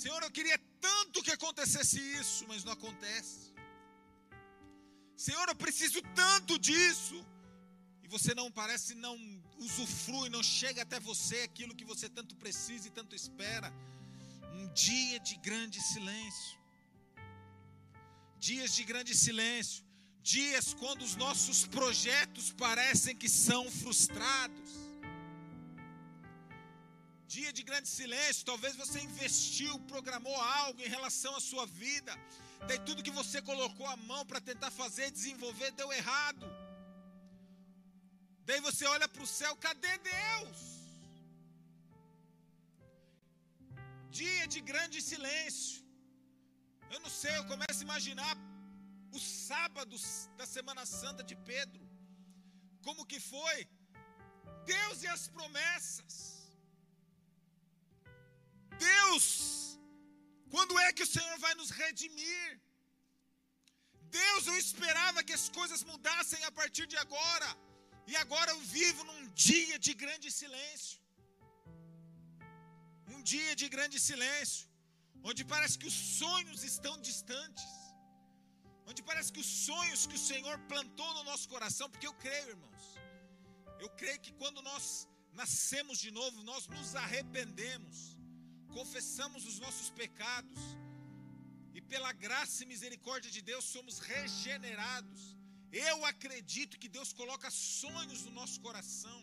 Senhor, 0.02 0.22
eu 0.24 0.32
queria 0.38 0.58
tanto 0.88 1.24
que 1.24 1.32
acontecesse 1.32 2.00
isso, 2.22 2.46
mas 2.50 2.64
não 2.64 2.74
acontece. 2.74 3.54
Senhor, 5.26 5.48
eu 5.48 5.56
preciso 5.56 6.02
tanto 6.24 6.60
disso, 6.60 7.18
e 8.04 8.08
você 8.16 8.34
não 8.36 8.52
parece 8.52 8.94
não 8.94 9.16
usufrui, 9.58 10.28
não 10.30 10.44
chega 10.44 10.82
até 10.82 11.00
você 11.00 11.38
aquilo 11.50 11.78
que 11.80 11.86
você 11.94 12.10
tanto 12.10 12.36
precisa 12.36 12.88
e 12.88 12.92
tanto 12.92 13.16
espera. 13.16 13.72
Um 14.60 14.68
dia 14.74 15.20
de 15.20 15.36
grande 15.38 15.82
silêncio. 15.82 16.60
Dias 18.38 18.76
de 18.76 18.84
grande 18.84 19.16
silêncio. 19.16 19.85
Dias 20.34 20.68
quando 20.82 21.02
os 21.08 21.16
nossos 21.24 21.58
projetos 21.76 22.46
parecem 22.64 23.16
que 23.22 23.30
são 23.30 23.64
frustrados. 23.82 24.72
Dia 27.34 27.52
de 27.58 27.64
grande 27.70 27.90
silêncio, 27.98 28.48
talvez 28.52 28.74
você 28.82 28.98
investiu, 29.10 29.74
programou 29.94 30.38
algo 30.64 30.82
em 30.82 30.94
relação 30.96 31.34
à 31.36 31.42
sua 31.50 31.66
vida. 31.84 32.14
Daí 32.68 32.80
tudo 32.88 33.06
que 33.08 33.18
você 33.20 33.40
colocou 33.52 33.86
a 33.94 33.98
mão 34.12 34.24
para 34.26 34.42
tentar 34.50 34.72
fazer, 34.82 35.08
desenvolver, 35.20 35.70
deu 35.82 35.92
errado. 36.00 36.48
Daí 38.48 38.60
você 38.70 38.86
olha 38.96 39.08
para 39.14 39.26
o 39.28 39.32
céu, 39.40 39.54
cadê 39.68 39.94
Deus? 40.16 40.60
Dia 44.22 44.48
de 44.56 44.62
grande 44.72 45.00
silêncio. 45.12 45.86
Eu 46.94 47.00
não 47.06 47.14
sei, 47.22 47.34
eu 47.38 47.46
começo 47.54 47.80
a 47.82 47.88
imaginar 47.90 48.34
os 49.18 49.26
sábados 49.50 50.04
da 50.40 50.46
Semana 50.56 50.84
Santa 51.00 51.24
de 51.30 51.36
Pedro. 51.52 51.84
Como 52.86 53.08
que 53.12 53.20
foi? 53.34 53.58
Deus 54.74 54.98
e 55.06 55.08
as 55.16 55.24
promessas. 55.36 56.16
Deus, 58.90 59.26
quando 60.54 60.80
é 60.86 60.92
que 60.96 61.06
o 61.08 61.12
Senhor 61.16 61.38
vai 61.46 61.54
nos 61.62 61.72
redimir? 61.82 62.50
Deus, 64.20 64.44
eu 64.52 64.58
esperava 64.66 65.24
que 65.28 65.36
as 65.40 65.48
coisas 65.60 65.82
mudassem 65.92 66.42
a 66.50 66.52
partir 66.60 66.86
de 66.94 66.98
agora. 67.06 67.50
E 68.12 68.16
agora 68.24 68.52
eu 68.56 68.62
vivo 68.78 69.04
num 69.10 69.24
dia 69.48 69.78
de 69.86 69.94
grande 70.04 70.30
silêncio. 70.40 71.00
Um 73.16 73.22
dia 73.32 73.54
de 73.62 73.68
grande 73.76 73.98
silêncio, 74.10 74.68
onde 75.30 75.44
parece 75.54 75.78
que 75.82 75.90
os 75.92 75.98
sonhos 76.22 76.62
estão 76.72 76.94
distantes. 77.10 77.85
Onde 78.90 79.02
parece 79.10 79.32
que 79.34 79.44
os 79.46 79.52
sonhos 79.68 80.06
que 80.10 80.18
o 80.20 80.26
Senhor 80.32 80.58
plantou 80.72 81.12
no 81.18 81.24
nosso 81.30 81.48
coração, 81.54 81.90
porque 81.90 82.08
eu 82.12 82.16
creio, 82.26 82.50
irmãos. 82.56 82.86
Eu 83.80 83.90
creio 84.02 84.20
que 84.26 84.34
quando 84.42 84.62
nós 84.62 85.08
nascemos 85.34 85.98
de 86.06 86.12
novo, 86.20 86.44
nós 86.52 86.68
nos 86.68 86.96
arrependemos, 86.96 87.98
confessamos 88.78 89.46
os 89.52 89.60
nossos 89.66 89.90
pecados, 90.02 90.62
e 91.78 91.82
pela 91.82 92.12
graça 92.26 92.64
e 92.64 92.72
misericórdia 92.74 93.30
de 93.30 93.42
Deus 93.42 93.66
somos 93.66 94.00
regenerados 94.00 95.36
eu 95.72 96.06
acredito 96.06 96.80
que 96.82 96.90
Deus 96.98 97.12
coloca 97.12 97.50
sonhos 97.52 98.24
no 98.26 98.32
nosso 98.32 98.60
coração. 98.62 99.20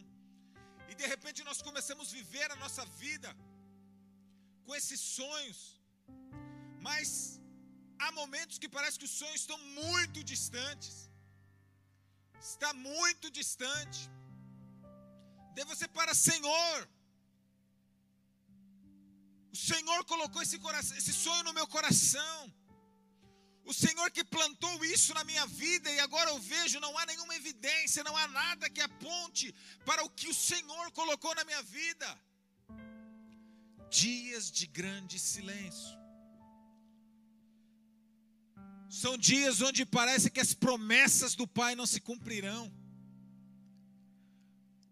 E 0.90 0.94
de 0.94 1.06
repente 1.12 1.42
nós 1.48 1.62
começamos 1.62 2.08
a 2.08 2.16
viver 2.20 2.50
a 2.50 2.56
nossa 2.56 2.84
vida 3.04 3.30
com 4.64 4.74
esses 4.74 5.00
sonhos. 5.00 5.60
Mas 6.78 7.40
há 8.02 8.10
momentos 8.20 8.58
que 8.62 8.68
parece 8.76 8.98
que 9.00 9.08
os 9.10 9.16
sonhos 9.20 9.40
estão 9.42 9.58
muito 9.82 10.18
distantes. 10.32 10.94
Está 12.52 12.72
muito 12.74 13.30
distante. 13.38 14.00
Daí 15.54 15.64
você 15.72 15.86
para, 15.98 16.14
Senhor. 16.14 16.78
O 19.54 19.58
Senhor 19.70 20.00
colocou 20.12 20.40
esse, 20.42 20.58
coração, 20.58 20.96
esse 20.96 21.12
sonho 21.12 21.44
no 21.48 21.52
meu 21.58 21.66
coração. 21.76 22.40
O 23.64 23.72
Senhor 23.72 24.10
que 24.10 24.24
plantou 24.24 24.84
isso 24.84 25.14
na 25.14 25.24
minha 25.30 25.46
vida 25.46 25.88
e 25.92 26.00
agora 26.00 26.30
eu 26.30 26.38
vejo, 26.52 26.80
não 26.80 26.96
há 26.98 27.06
nenhuma 27.06 27.36
evidência, 27.36 28.02
não 28.02 28.16
há 28.16 28.26
nada 28.26 28.68
que 28.68 28.80
aponte 28.80 29.54
para 29.84 30.02
o 30.04 30.10
que 30.10 30.28
o 30.28 30.34
Senhor 30.34 30.90
colocou 30.92 31.32
na 31.34 31.44
minha 31.44 31.62
vida. 31.62 32.08
Dias 33.88 34.50
de 34.50 34.66
grande 34.66 35.18
silêncio. 35.18 36.01
São 39.00 39.16
dias 39.16 39.62
onde 39.62 39.86
parece 39.86 40.30
que 40.30 40.38
as 40.38 40.52
promessas 40.52 41.34
do 41.34 41.46
Pai 41.58 41.74
não 41.74 41.86
se 41.86 41.98
cumprirão. 41.98 42.70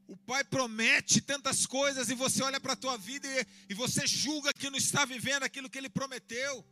O 0.08 0.16
Pai 0.16 0.42
promete 0.42 1.20
tantas 1.20 1.66
coisas 1.66 2.08
e 2.08 2.14
você 2.14 2.42
olha 2.42 2.58
para 2.58 2.72
a 2.72 2.82
tua 2.84 2.96
vida 2.96 3.28
e, 3.28 3.46
e 3.68 3.74
você 3.74 4.06
julga 4.06 4.54
que 4.54 4.70
não 4.70 4.78
está 4.78 5.04
vivendo 5.04 5.42
aquilo 5.42 5.68
que 5.68 5.76
Ele 5.76 5.90
prometeu. 5.90 6.64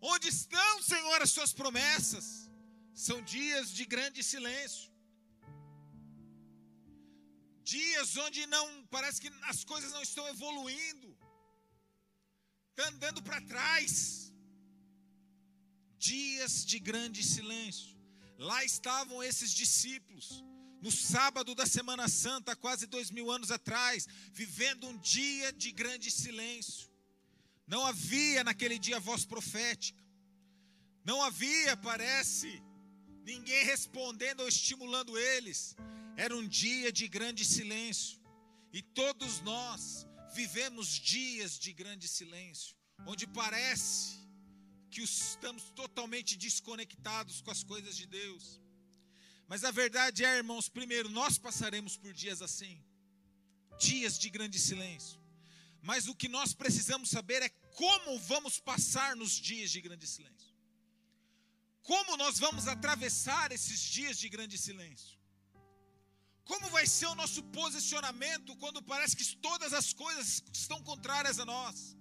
Onde 0.00 0.26
estão, 0.28 0.82
Senhor, 0.82 1.22
as 1.22 1.30
suas 1.30 1.52
promessas? 1.52 2.50
São 2.92 3.22
dias 3.22 3.70
de 3.70 3.84
grande 3.84 4.24
silêncio. 4.24 4.90
Dias 7.62 8.16
onde 8.16 8.44
não 8.48 8.66
parece 8.86 9.20
que 9.20 9.32
as 9.42 9.62
coisas 9.62 9.92
não 9.92 10.02
estão 10.02 10.26
evoluindo. 10.28 11.16
Está 12.72 12.88
andando 12.88 13.22
para 13.22 13.40
trás. 13.40 14.23
Dias 16.04 16.66
de 16.66 16.78
grande 16.78 17.22
silêncio. 17.22 17.96
Lá 18.36 18.62
estavam 18.62 19.22
esses 19.22 19.50
discípulos, 19.50 20.44
no 20.82 20.90
sábado 20.90 21.54
da 21.54 21.64
Semana 21.64 22.08
Santa, 22.08 22.54
quase 22.54 22.86
dois 22.86 23.10
mil 23.10 23.30
anos 23.30 23.50
atrás, 23.50 24.06
vivendo 24.30 24.86
um 24.86 24.98
dia 24.98 25.50
de 25.50 25.70
grande 25.72 26.10
silêncio. 26.10 26.90
Não 27.66 27.86
havia 27.86 28.44
naquele 28.44 28.78
dia 28.78 29.00
voz 29.00 29.24
profética. 29.24 30.02
Não 31.02 31.22
havia, 31.22 31.74
parece, 31.76 32.62
ninguém 33.24 33.64
respondendo 33.64 34.40
ou 34.40 34.48
estimulando 34.48 35.18
eles. 35.18 35.74
Era 36.16 36.36
um 36.36 36.46
dia 36.46 36.92
de 36.92 37.08
grande 37.08 37.46
silêncio. 37.46 38.20
E 38.74 38.82
todos 38.82 39.40
nós 39.40 40.06
vivemos 40.34 40.88
dias 40.88 41.58
de 41.58 41.72
grande 41.72 42.08
silêncio, 42.08 42.76
onde 43.06 43.26
parece 43.26 44.23
que 44.94 45.02
estamos 45.02 45.64
totalmente 45.70 46.36
desconectados 46.36 47.40
com 47.40 47.50
as 47.50 47.62
coisas 47.64 47.96
de 47.96 48.06
Deus. 48.06 48.60
Mas 49.48 49.64
a 49.64 49.72
verdade 49.82 50.24
é, 50.24 50.36
irmãos, 50.36 50.68
primeiro, 50.68 51.08
nós 51.08 51.36
passaremos 51.36 51.96
por 51.96 52.12
dias 52.12 52.40
assim, 52.40 52.74
dias 53.88 54.16
de 54.16 54.30
grande 54.30 54.58
silêncio. 54.58 55.18
Mas 55.82 56.06
o 56.06 56.14
que 56.14 56.28
nós 56.28 56.54
precisamos 56.54 57.10
saber 57.10 57.42
é 57.42 57.48
como 57.82 58.18
vamos 58.20 58.60
passar 58.60 59.16
nos 59.16 59.32
dias 59.32 59.70
de 59.72 59.80
grande 59.80 60.06
silêncio. 60.06 60.54
Como 61.82 62.16
nós 62.16 62.38
vamos 62.38 62.68
atravessar 62.68 63.50
esses 63.50 63.80
dias 63.80 64.16
de 64.16 64.28
grande 64.28 64.56
silêncio? 64.56 65.18
Como 66.44 66.70
vai 66.70 66.86
ser 66.86 67.06
o 67.06 67.16
nosso 67.16 67.42
posicionamento 67.60 68.56
quando 68.62 68.80
parece 68.92 69.16
que 69.16 69.36
todas 69.48 69.72
as 69.72 69.92
coisas 69.92 70.42
estão 70.52 70.80
contrárias 70.82 71.38
a 71.40 71.44
nós? 71.44 71.96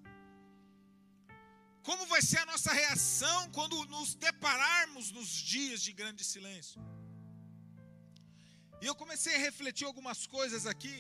Como 1.88 2.06
vai 2.12 2.22
ser 2.22 2.40
a 2.42 2.46
nossa 2.52 2.72
reação 2.82 3.40
quando 3.56 3.84
nos 3.94 4.10
depararmos 4.16 5.12
nos 5.12 5.30
dias 5.54 5.82
de 5.82 5.92
grande 6.02 6.24
silêncio? 6.24 6.82
E 8.82 8.86
eu 8.90 8.96
comecei 9.02 9.34
a 9.36 9.44
refletir 9.48 9.86
algumas 9.86 10.26
coisas 10.26 10.66
aqui. 10.74 10.98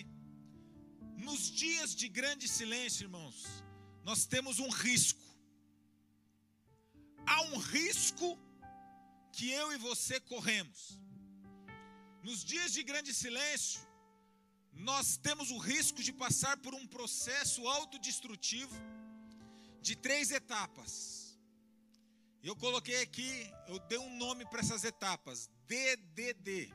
Nos 1.27 1.41
dias 1.63 1.95
de 2.01 2.07
grande 2.19 2.47
silêncio, 2.57 3.05
irmãos, 3.07 3.37
nós 4.09 4.25
temos 4.33 4.59
um 4.59 4.69
risco. 4.69 5.25
Há 7.25 7.41
um 7.51 7.57
risco 7.57 8.27
que 9.35 9.49
eu 9.61 9.67
e 9.75 9.77
você 9.89 10.19
corremos. 10.33 10.81
Nos 12.27 12.43
dias 12.51 12.71
de 12.77 12.83
grande 12.83 13.13
silêncio, 13.13 13.81
nós 14.89 15.15
temos 15.27 15.49
o 15.55 15.57
risco 15.57 16.01
de 16.07 16.11
passar 16.11 16.57
por 16.57 16.73
um 16.73 16.85
processo 16.97 17.67
autodestrutivo 17.67 18.75
de 19.83 19.95
três 19.97 20.31
etapas. 20.31 21.37
Eu 22.41 22.55
coloquei 22.55 23.01
aqui, 23.01 23.51
eu 23.67 23.77
dei 23.79 23.97
um 23.97 24.15
nome 24.17 24.45
para 24.45 24.61
essas 24.61 24.83
etapas: 24.83 25.49
DDD. 25.67 26.73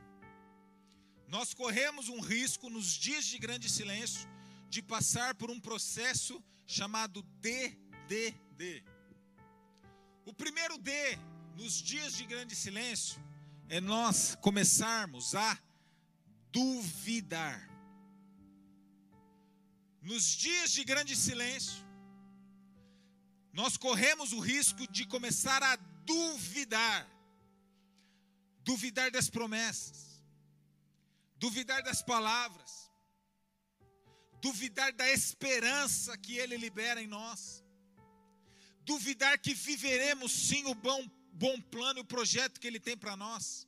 Nós 1.27 1.53
corremos 1.53 2.07
um 2.07 2.19
risco 2.19 2.69
nos 2.69 2.87
dias 2.93 3.25
de 3.25 3.37
grande 3.37 3.67
silêncio 3.69 4.27
de 4.69 4.81
passar 4.81 5.33
por 5.35 5.49
um 5.49 5.59
processo 5.59 6.41
chamado 6.65 7.23
DDD. 7.41 8.83
O 10.25 10.33
primeiro 10.33 10.77
D, 10.77 10.91
nos 11.55 11.73
dias 11.73 12.13
de 12.13 12.25
grande 12.25 12.55
silêncio, 12.55 13.19
é 13.67 13.81
nós 13.81 14.35
começarmos 14.41 15.33
a 15.33 15.59
duvidar. 16.51 17.67
Nos 20.01 20.25
dias 20.25 20.71
de 20.71 20.83
grande 20.83 21.15
silêncio, 21.15 21.88
nós 23.59 23.75
corremos 23.75 24.31
o 24.31 24.39
risco 24.39 24.83
de 24.89 25.03
começar 25.05 25.61
a 25.61 25.75
duvidar. 26.11 26.99
Duvidar 28.69 29.09
das 29.11 29.29
promessas, 29.29 29.99
duvidar 31.43 31.81
das 31.83 32.01
palavras, 32.01 32.71
duvidar 34.45 34.91
da 34.93 35.07
esperança 35.17 36.17
que 36.17 36.37
Ele 36.37 36.55
libera 36.65 37.01
em 37.01 37.07
nós, 37.07 37.41
duvidar 38.91 39.37
que 39.37 39.53
viveremos 39.53 40.31
sim 40.31 40.63
o 40.65 40.75
bom, 40.75 41.01
bom 41.33 41.59
plano 41.59 41.99
e 41.99 42.03
o 42.03 42.11
projeto 42.15 42.59
que 42.61 42.67
Ele 42.67 42.79
tem 42.79 42.95
para 42.95 43.17
nós. 43.17 43.67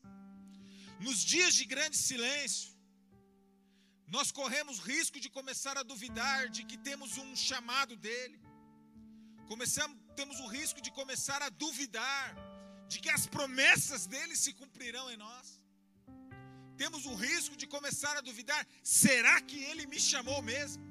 Nos 1.01 1.19
dias 1.33 1.53
de 1.53 1.65
grande 1.65 1.97
silêncio, 1.97 2.71
nós 4.07 4.31
corremos 4.31 4.79
risco 4.79 5.19
de 5.19 5.29
começar 5.29 5.77
a 5.77 5.83
duvidar 5.83 6.47
de 6.49 6.63
que 6.63 6.77
temos 6.77 7.17
um 7.17 7.35
chamado 7.35 7.97
dEle, 7.97 8.39
começamos, 9.53 9.97
temos 10.19 10.37
o 10.45 10.47
risco 10.57 10.79
de 10.85 10.91
começar 10.99 11.41
a 11.47 11.49
duvidar 11.63 12.27
de 12.91 12.99
que 13.03 13.11
as 13.17 13.25
promessas 13.35 14.05
dEle 14.13 14.35
se 14.43 14.53
cumprirão 14.61 15.05
em 15.11 15.17
nós 15.25 15.61
temos 16.81 17.03
o 17.11 17.15
risco 17.27 17.55
de 17.61 17.67
começar 17.75 18.13
a 18.17 18.21
duvidar: 18.29 18.61
será 19.01 19.35
que 19.49 19.57
ele 19.69 19.85
me 19.91 19.99
chamou 19.99 20.39
mesmo? 20.51 20.83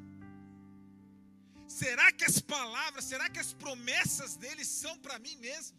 Será 1.81 2.07
que 2.16 2.25
as 2.31 2.38
palavras, 2.55 3.05
será 3.12 3.27
que 3.33 3.40
as 3.44 3.53
promessas 3.62 4.37
dele 4.42 4.64
são 4.64 4.94
para 5.05 5.18
mim 5.25 5.37
mesmo? 5.49 5.77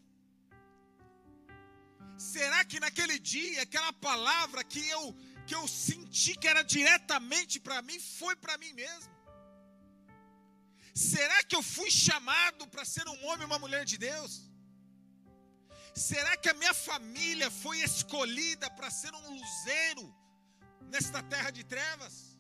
Será 2.34 2.60
que 2.70 2.80
naquele 2.86 3.18
dia, 3.34 3.62
aquela 3.68 3.94
palavra 4.10 4.64
que 4.74 4.84
eu 4.98 5.04
que 5.48 5.56
eu 5.60 5.66
senti 5.68 6.34
que 6.42 6.48
era 6.54 6.64
diretamente 6.76 7.56
para 7.68 7.82
mim, 7.88 8.00
foi 8.20 8.36
para 8.44 8.58
mim 8.64 8.74
mesmo? 8.84 9.10
Será 10.94 11.44
que 11.44 11.56
eu 11.56 11.64
fui 11.64 11.90
chamado 11.90 12.68
para 12.68 12.84
ser 12.86 13.08
um 13.08 13.26
homem 13.26 13.42
ou 13.42 13.48
uma 13.48 13.60
mulher 13.60 13.86
de 13.86 13.98
Deus? 13.98 14.42
Será 15.94 16.38
que 16.38 16.50
a 16.50 16.54
minha 16.54 16.74
família 16.74 17.50
foi 17.50 17.80
escolhida 17.82 18.70
para 18.70 18.90
ser 18.90 19.14
um 19.14 19.40
luzeiro 19.40 20.14
nesta 20.90 21.22
terra 21.24 21.52
de 21.52 21.64
trevas? 21.64 22.38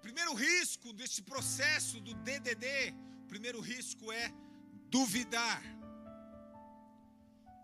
Primeiro 0.00 0.32
risco 0.34 0.92
desse 0.92 1.22
processo 1.22 2.00
do 2.00 2.14
DDD, 2.14 2.94
primeiro 3.26 3.60
risco 3.60 4.10
é 4.12 4.32
duvidar. 4.88 5.62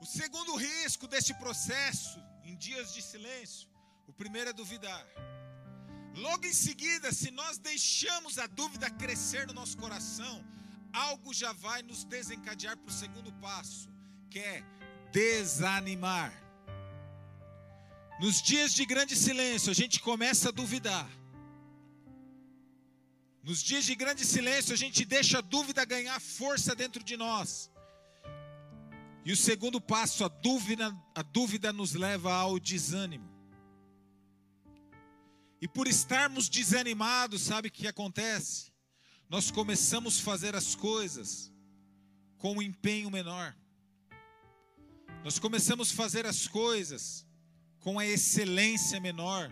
O 0.00 0.06
segundo 0.06 0.54
risco 0.54 1.06
deste 1.06 1.32
processo, 1.34 2.18
em 2.42 2.54
dias 2.56 2.92
de 2.92 3.00
silêncio, 3.00 3.68
o 4.06 4.12
primeiro 4.12 4.50
é 4.50 4.52
duvidar. 4.52 5.06
Logo 6.14 6.46
em 6.46 6.52
seguida, 6.52 7.12
se 7.12 7.30
nós 7.30 7.58
deixamos 7.58 8.38
a 8.38 8.46
dúvida 8.46 8.88
crescer 8.88 9.46
no 9.48 9.52
nosso 9.52 9.76
coração, 9.76 10.44
algo 10.92 11.34
já 11.34 11.52
vai 11.52 11.82
nos 11.82 12.04
desencadear 12.04 12.76
para 12.76 12.88
o 12.88 12.92
segundo 12.92 13.32
passo, 13.34 13.88
que 14.30 14.38
é 14.38 14.62
desanimar. 15.10 16.32
Nos 18.20 18.40
dias 18.40 18.72
de 18.72 18.86
grande 18.86 19.16
silêncio, 19.16 19.72
a 19.72 19.74
gente 19.74 19.98
começa 20.00 20.50
a 20.50 20.52
duvidar. 20.52 21.10
Nos 23.42 23.60
dias 23.60 23.84
de 23.84 23.94
grande 23.96 24.24
silêncio, 24.24 24.72
a 24.72 24.76
gente 24.76 25.04
deixa 25.04 25.38
a 25.38 25.42
dúvida 25.42 25.84
ganhar 25.84 26.18
força 26.20 26.76
dentro 26.76 27.02
de 27.02 27.16
nós. 27.16 27.70
E 29.24 29.32
o 29.32 29.36
segundo 29.36 29.80
passo, 29.80 30.24
a 30.24 30.28
dúvida, 30.28 30.96
a 31.14 31.22
dúvida 31.22 31.72
nos 31.72 31.94
leva 31.94 32.32
ao 32.32 32.58
desânimo. 32.60 33.33
E 35.64 35.68
por 35.68 35.88
estarmos 35.88 36.50
desanimados, 36.50 37.40
sabe 37.40 37.68
o 37.68 37.70
que 37.70 37.86
acontece? 37.86 38.70
Nós 39.30 39.50
começamos 39.50 40.20
a 40.20 40.22
fazer 40.22 40.54
as 40.54 40.74
coisas 40.74 41.50
com 42.36 42.58
um 42.58 42.60
empenho 42.60 43.10
menor. 43.10 43.56
Nós 45.24 45.38
começamos 45.38 45.90
a 45.90 45.94
fazer 45.94 46.26
as 46.26 46.46
coisas 46.46 47.26
com 47.80 47.98
a 47.98 48.04
excelência 48.04 49.00
menor. 49.00 49.50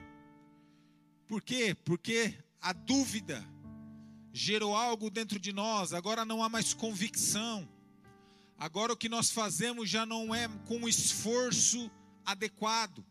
Por 1.27 1.41
quê? 1.41 1.75
Porque 1.83 2.39
a 2.61 2.75
dúvida 2.75 3.43
gerou 4.35 4.77
algo 4.77 5.09
dentro 5.09 5.39
de 5.39 5.51
nós, 5.51 5.95
agora 5.95 6.27
não 6.27 6.45
há 6.45 6.49
mais 6.51 6.75
convicção. 6.75 7.67
Agora 8.59 8.93
o 8.93 8.99
que 8.99 9.09
nós 9.09 9.31
fazemos 9.31 9.89
já 9.89 10.05
não 10.05 10.35
é 10.35 10.47
com 10.67 10.83
o 10.83 10.89
esforço 10.91 11.91
adequado, 12.23 13.03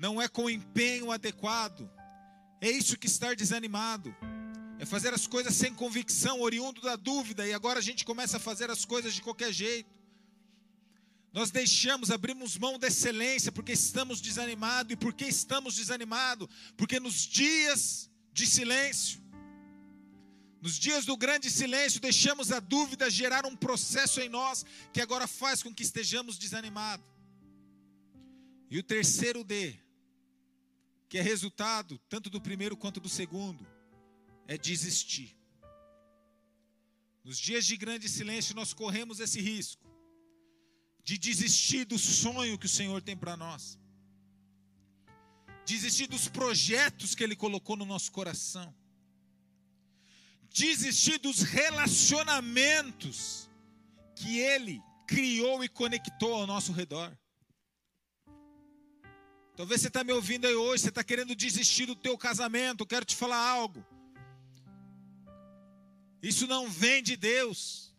não 0.00 0.20
é 0.20 0.26
com 0.26 0.48
empenho 0.48 1.12
adequado. 1.12 1.88
É 2.58 2.70
isso 2.70 2.96
que 2.96 3.06
estar 3.06 3.36
desanimado. 3.36 4.16
É 4.78 4.86
fazer 4.86 5.12
as 5.12 5.26
coisas 5.26 5.54
sem 5.54 5.74
convicção, 5.74 6.40
oriundo 6.40 6.80
da 6.80 6.96
dúvida, 6.96 7.46
e 7.46 7.52
agora 7.52 7.80
a 7.80 7.82
gente 7.82 8.02
começa 8.02 8.38
a 8.38 8.40
fazer 8.40 8.70
as 8.70 8.86
coisas 8.86 9.12
de 9.12 9.20
qualquer 9.20 9.52
jeito. 9.52 9.90
Nós 11.34 11.50
deixamos, 11.50 12.10
abrimos 12.10 12.56
mão 12.56 12.78
da 12.78 12.88
excelência 12.88 13.52
porque 13.52 13.72
estamos 13.72 14.22
desanimados. 14.22 14.90
E 14.90 14.96
por 14.96 15.12
que 15.12 15.26
estamos 15.26 15.76
desanimados? 15.76 16.48
Porque 16.78 16.98
nos 16.98 17.26
dias 17.26 18.10
de 18.32 18.46
silêncio, 18.46 19.20
nos 20.62 20.78
dias 20.78 21.04
do 21.04 21.14
grande 21.14 21.50
silêncio, 21.50 22.00
deixamos 22.00 22.50
a 22.50 22.58
dúvida 22.58 23.10
gerar 23.10 23.44
um 23.44 23.54
processo 23.54 24.18
em 24.18 24.30
nós 24.30 24.64
que 24.94 25.02
agora 25.02 25.26
faz 25.26 25.62
com 25.62 25.74
que 25.74 25.82
estejamos 25.82 26.38
desanimados. 26.38 27.04
E 28.70 28.78
o 28.78 28.82
terceiro 28.82 29.44
D, 29.44 29.78
que 31.10 31.18
é 31.18 31.22
resultado 31.22 31.98
tanto 32.08 32.30
do 32.30 32.40
primeiro 32.40 32.76
quanto 32.76 33.00
do 33.00 33.08
segundo, 33.08 33.66
é 34.46 34.56
desistir. 34.56 35.36
Nos 37.24 37.36
dias 37.36 37.66
de 37.66 37.76
grande 37.76 38.08
silêncio, 38.08 38.54
nós 38.54 38.72
corremos 38.72 39.18
esse 39.18 39.40
risco 39.40 39.84
de 41.02 41.18
desistir 41.18 41.84
do 41.84 41.98
sonho 41.98 42.56
que 42.56 42.66
o 42.66 42.68
Senhor 42.68 43.02
tem 43.02 43.16
para 43.16 43.36
nós, 43.36 43.76
desistir 45.66 46.06
dos 46.06 46.28
projetos 46.28 47.16
que 47.16 47.24
Ele 47.24 47.34
colocou 47.34 47.76
no 47.76 47.84
nosso 47.84 48.12
coração, 48.12 48.72
desistir 50.48 51.18
dos 51.18 51.42
relacionamentos 51.42 53.50
que 54.14 54.38
Ele 54.38 54.80
criou 55.08 55.64
e 55.64 55.68
conectou 55.68 56.34
ao 56.34 56.46
nosso 56.46 56.70
redor. 56.70 57.18
Talvez 59.56 59.80
você 59.80 59.88
está 59.88 60.02
me 60.02 60.12
ouvindo 60.12 60.46
aí 60.46 60.54
hoje, 60.54 60.84
você 60.84 60.88
está 60.88 61.04
querendo 61.04 61.34
desistir 61.34 61.86
do 61.86 61.94
teu 61.94 62.16
casamento, 62.16 62.82
eu 62.82 62.86
quero 62.86 63.04
te 63.04 63.16
falar 63.16 63.38
algo. 63.38 63.84
Isso 66.22 66.46
não 66.46 66.68
vem 66.68 67.02
de 67.02 67.16
Deus 67.16 67.90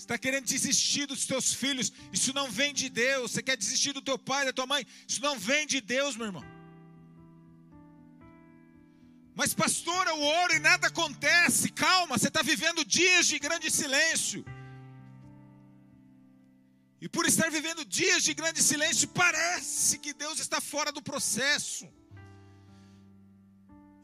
está 0.00 0.18
querendo 0.18 0.44
desistir 0.44 1.06
dos 1.06 1.26
teus 1.26 1.52
filhos, 1.52 1.92
isso 2.12 2.32
não 2.32 2.50
vem 2.50 2.72
de 2.72 2.88
Deus. 2.88 3.32
Você 3.32 3.42
quer 3.42 3.56
desistir 3.56 3.92
do 3.92 4.02
teu 4.02 4.18
pai, 4.18 4.44
da 4.44 4.52
tua 4.52 4.66
mãe, 4.66 4.86
isso 5.06 5.20
não 5.20 5.38
vem 5.38 5.66
de 5.66 5.80
Deus, 5.80 6.16
meu 6.16 6.26
irmão. 6.26 6.44
Mas, 9.34 9.54
pastor, 9.54 10.06
eu 10.06 10.20
oro 10.20 10.54
e 10.54 10.58
nada 10.58 10.88
acontece. 10.88 11.70
Calma, 11.70 12.18
você 12.18 12.28
está 12.28 12.42
vivendo 12.42 12.84
dias 12.84 13.26
de 13.26 13.38
grande 13.38 13.70
silêncio. 13.70 14.44
E 17.00 17.08
por 17.08 17.24
estar 17.26 17.50
vivendo 17.50 17.84
dias 17.84 18.22
de 18.22 18.34
grande 18.34 18.62
silêncio, 18.62 19.08
parece 19.08 19.98
que 19.98 20.12
Deus 20.12 20.38
está 20.38 20.60
fora 20.60 20.92
do 20.92 21.02
processo. 21.02 21.88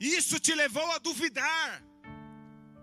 Isso 0.00 0.38
te 0.40 0.54
levou 0.54 0.90
a 0.92 0.98
duvidar. 0.98 1.82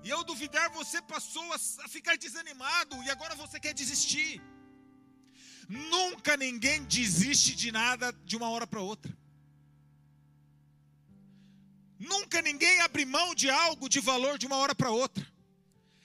E 0.04 0.12
ao 0.12 0.24
duvidar, 0.24 0.70
você 0.72 1.02
passou 1.02 1.46
a 1.54 1.88
ficar 1.88 2.16
desanimado 2.18 3.02
e 3.04 3.10
agora 3.10 3.36
você 3.36 3.60
quer 3.60 3.74
desistir. 3.74 4.42
Nunca 5.68 6.36
ninguém 6.38 6.84
desiste 6.84 7.56
de 7.56 7.72
nada 7.72 8.12
de 8.24 8.36
uma 8.36 8.50
hora 8.50 8.68
para 8.68 8.82
outra. 8.82 9.18
Nunca 11.98 12.42
ninguém 12.42 12.82
abre 12.82 13.06
mão 13.06 13.34
de 13.34 13.50
algo 13.50 13.88
de 13.88 14.00
valor 14.00 14.38
de 14.38 14.46
uma 14.46 14.58
hora 14.58 14.76
para 14.76 14.92
outra. 14.92 15.26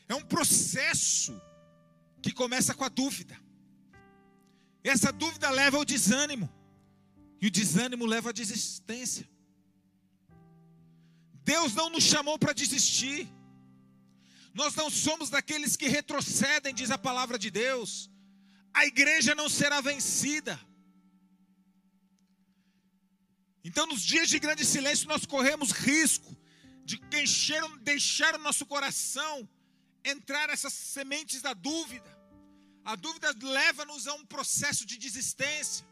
É 0.09 0.14
um 0.14 0.23
processo 0.23 1.38
que 2.23 2.33
começa 2.33 2.73
com 2.73 2.85
a 2.85 2.88
dúvida. 2.88 3.47
Essa 4.83 5.12
dúvida 5.12 5.51
leva 5.51 5.77
ao 5.77 5.85
desânimo. 5.85 6.49
E 7.41 7.47
o 7.47 7.51
desânimo 7.51 8.07
leva 8.07 8.31
à 8.31 8.33
desistência. 8.33 9.29
Deus 11.45 11.75
não 11.75 11.88
nos 11.91 12.05
chamou 12.05 12.38
para 12.38 12.53
desistir. 12.53 13.29
Nós 14.53 14.75
não 14.75 14.91
somos 14.91 15.31
daqueles 15.31 15.77
que 15.77 15.88
retrocedem, 15.88 16.75
diz 16.75 16.91
a 16.91 16.99
palavra 16.99 17.38
de 17.38 17.51
Deus. 17.51 18.11
A 18.75 18.87
igreja 18.87 19.35
não 19.35 19.49
será 19.49 19.81
vencida. 19.81 20.59
Então, 23.62 23.87
nos 23.87 24.03
dias 24.03 24.29
de 24.29 24.38
grande 24.38 24.64
silêncio, 24.64 25.07
nós 25.09 25.27
corremos 25.27 25.71
risco 25.71 26.37
de 26.85 27.01
encher, 27.12 27.62
deixar 27.83 28.35
o 28.35 28.38
nosso 28.38 28.64
coração 28.64 29.49
entrar 30.03 30.49
essas 30.49 30.73
sementes 30.73 31.43
da 31.43 31.53
dúvida. 31.53 32.17
A 32.90 32.94
dúvida 32.96 33.31
leva-nos 33.42 34.07
a 34.07 34.14
um 34.14 34.24
processo 34.24 34.87
de 34.90 34.96
desistência. 34.96 35.87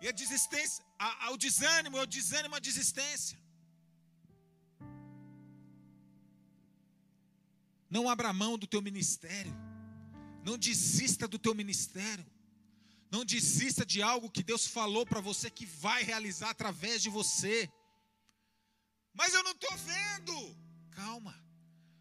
E 0.00 0.08
a 0.08 0.12
desistência, 0.20 0.82
ao 1.26 1.36
desânimo, 1.36 1.98
ao 1.98 2.06
desânimo, 2.06 2.54
a 2.54 2.58
desistência. 2.68 3.38
Não 7.90 8.08
abra 8.08 8.32
mão 8.32 8.56
do 8.56 8.66
teu 8.66 8.80
ministério. 8.80 9.54
Não 10.42 10.56
desista 10.56 11.28
do 11.28 11.38
teu 11.38 11.54
ministério. 11.54 12.24
Não 13.10 13.22
desista 13.22 13.84
de 13.84 14.00
algo 14.00 14.30
que 14.30 14.42
Deus 14.42 14.66
falou 14.66 15.04
para 15.04 15.20
você 15.20 15.50
que 15.50 15.66
vai 15.66 16.02
realizar 16.04 16.48
através 16.48 17.02
de 17.02 17.10
você. 17.10 17.70
Mas 19.12 19.34
eu 19.34 19.44
não 19.44 19.52
estou 19.52 19.76
vendo. 19.76 20.56
Calma. 20.90 21.34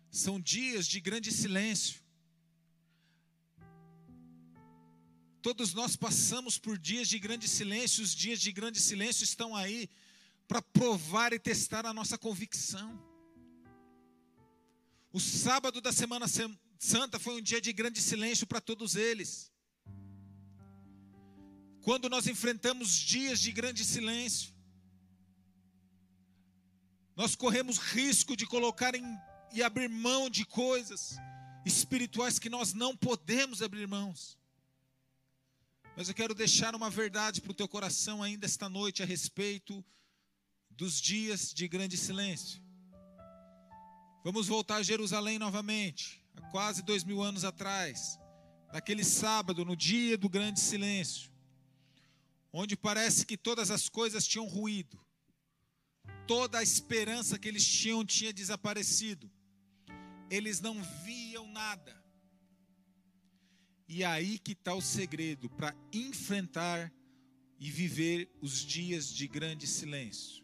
São 0.09 0.39
dias 0.39 0.88
de 0.88 1.01
grande 1.01 1.29
silêncio. 1.29 2.02
Todos 5.43 5.73
nós 5.73 5.97
passamos 5.97 6.58
por 6.58 6.77
dias 6.77 7.10
de 7.10 7.19
grande 7.19 7.49
silêncio. 7.49 8.01
Os 8.01 8.15
dias 8.15 8.39
de 8.39 8.49
grande 8.49 8.79
silêncio 8.79 9.25
estão 9.25 9.53
aí 9.53 9.89
para 10.47 10.62
provar 10.62 11.34
e 11.34 11.38
testar 11.38 11.86
a 11.86 11.93
nossa 11.93 12.17
convicção. 12.17 12.97
O 15.12 15.19
sábado 15.19 15.82
da 15.82 15.91
Semana 15.91 16.27
Santa 16.79 17.19
foi 17.19 17.36
um 17.36 17.41
dia 17.41 17.60
de 17.60 17.73
grande 17.73 18.01
silêncio 18.01 18.47
para 18.47 18.62
todos 18.62 18.95
eles. 18.95 19.51
Quando 21.82 22.10
nós 22.10 22.25
enfrentamos 22.25 22.93
dias 22.93 23.41
de 23.41 23.51
grande 23.51 23.84
silêncio, 23.84 24.53
nós 27.17 27.36
corremos 27.36 27.79
risco 27.79 28.38
de 28.38 28.45
colocar 28.45 28.95
em, 28.95 29.03
e 29.51 29.62
abrir 29.62 29.89
mão 29.89 30.29
de 30.29 30.45
coisas 30.45 31.17
espirituais 31.65 32.39
que 32.39 32.49
nós 32.49 32.73
não 32.73 32.95
podemos 32.95 33.62
abrir 33.62 33.86
mãos. 33.89 34.41
Mas 35.95 36.10
eu 36.10 36.15
quero 36.15 36.34
deixar 36.34 36.73
uma 36.73 36.89
verdade 36.89 37.39
para 37.39 37.51
o 37.51 37.56
teu 37.56 37.67
coração 37.67 38.23
ainda 38.23 38.47
esta 38.47 38.67
noite 38.67 39.03
a 39.03 39.06
respeito 39.06 39.86
dos 40.71 40.99
dias 40.99 41.53
de 41.53 41.67
grande 41.67 41.95
silêncio. 41.97 42.62
Vamos 44.23 44.47
voltar 44.47 44.77
a 44.77 44.84
Jerusalém 44.84 45.38
novamente, 45.38 46.25
há 46.36 46.41
quase 46.49 46.82
dois 46.82 47.03
mil 47.03 47.21
anos 47.21 47.43
atrás, 47.43 48.17
naquele 48.71 49.03
sábado, 49.03 49.63
no 49.63 49.75
dia 49.75 50.17
do 50.17 50.27
grande 50.27 50.60
silêncio, 50.60 51.32
onde 52.51 52.75
parece 52.75 53.23
que 53.23 53.38
todas 53.38 53.69
as 53.69 53.88
coisas 53.88 54.25
tinham 54.25 54.47
ruído, 54.47 54.99
toda 56.25 56.58
a 56.58 56.63
esperança 56.63 57.38
que 57.38 57.47
eles 57.47 57.67
tinham 57.67 58.03
tinha 58.03 58.34
desaparecido, 58.34 59.29
eles 60.27 60.60
não 60.60 60.82
viam 61.03 61.45
nada. 61.51 62.02
E 63.93 64.03
aí 64.03 64.39
que 64.39 64.53
está 64.53 64.73
o 64.73 64.82
segredo 64.82 65.49
para 65.49 65.75
enfrentar 65.91 66.91
e 67.60 67.69
viver 67.69 68.29
os 68.41 68.60
dias 68.65 69.08
de 69.08 69.27
grande 69.27 69.67
silêncio 69.67 70.43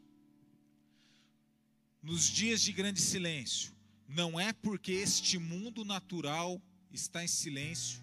nos 2.02 2.24
dias 2.24 2.62
de 2.62 2.72
grande 2.72 3.02
silêncio, 3.02 3.76
não 4.08 4.40
é 4.40 4.54
porque 4.54 4.92
este 4.92 5.38
mundo 5.38 5.84
natural 5.84 6.62
está 6.92 7.24
em 7.24 7.28
silêncio, 7.28 8.02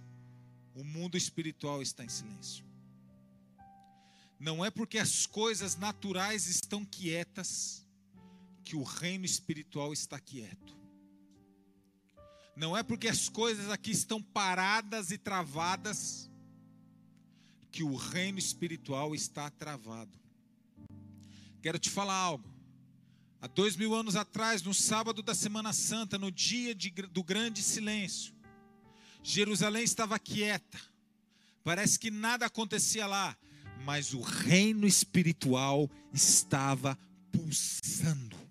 o 0.74 0.84
mundo 0.84 1.16
espiritual 1.16 1.80
está 1.80 2.04
em 2.04 2.08
silêncio. 2.08 2.64
Não 4.38 4.64
é 4.64 4.70
porque 4.70 4.98
as 4.98 5.26
coisas 5.26 5.76
naturais 5.76 6.46
estão 6.46 6.84
quietas 6.84 7.86
que 8.62 8.76
o 8.76 8.82
reino 8.82 9.24
espiritual 9.24 9.92
está 9.92 10.20
quieto. 10.20 10.76
Não 12.56 12.74
é 12.74 12.82
porque 12.82 13.06
as 13.06 13.28
coisas 13.28 13.68
aqui 13.70 13.90
estão 13.90 14.22
paradas 14.22 15.10
e 15.10 15.18
travadas 15.18 16.30
que 17.70 17.82
o 17.82 17.94
reino 17.94 18.38
espiritual 18.38 19.14
está 19.14 19.50
travado. 19.50 20.18
Quero 21.60 21.78
te 21.78 21.90
falar 21.90 22.14
algo. 22.14 22.48
Há 23.42 23.46
dois 23.46 23.76
mil 23.76 23.94
anos 23.94 24.16
atrás, 24.16 24.62
no 24.62 24.72
sábado 24.72 25.22
da 25.22 25.34
Semana 25.34 25.74
Santa, 25.74 26.16
no 26.16 26.32
dia 26.32 26.74
de, 26.74 26.90
do 26.90 27.22
grande 27.22 27.62
silêncio, 27.62 28.34
Jerusalém 29.22 29.84
estava 29.84 30.18
quieta, 30.18 30.80
parece 31.62 31.98
que 31.98 32.10
nada 32.10 32.46
acontecia 32.46 33.06
lá, 33.06 33.36
mas 33.84 34.14
o 34.14 34.20
reino 34.22 34.86
espiritual 34.86 35.90
estava 36.14 36.98
pulsando. 37.30 38.45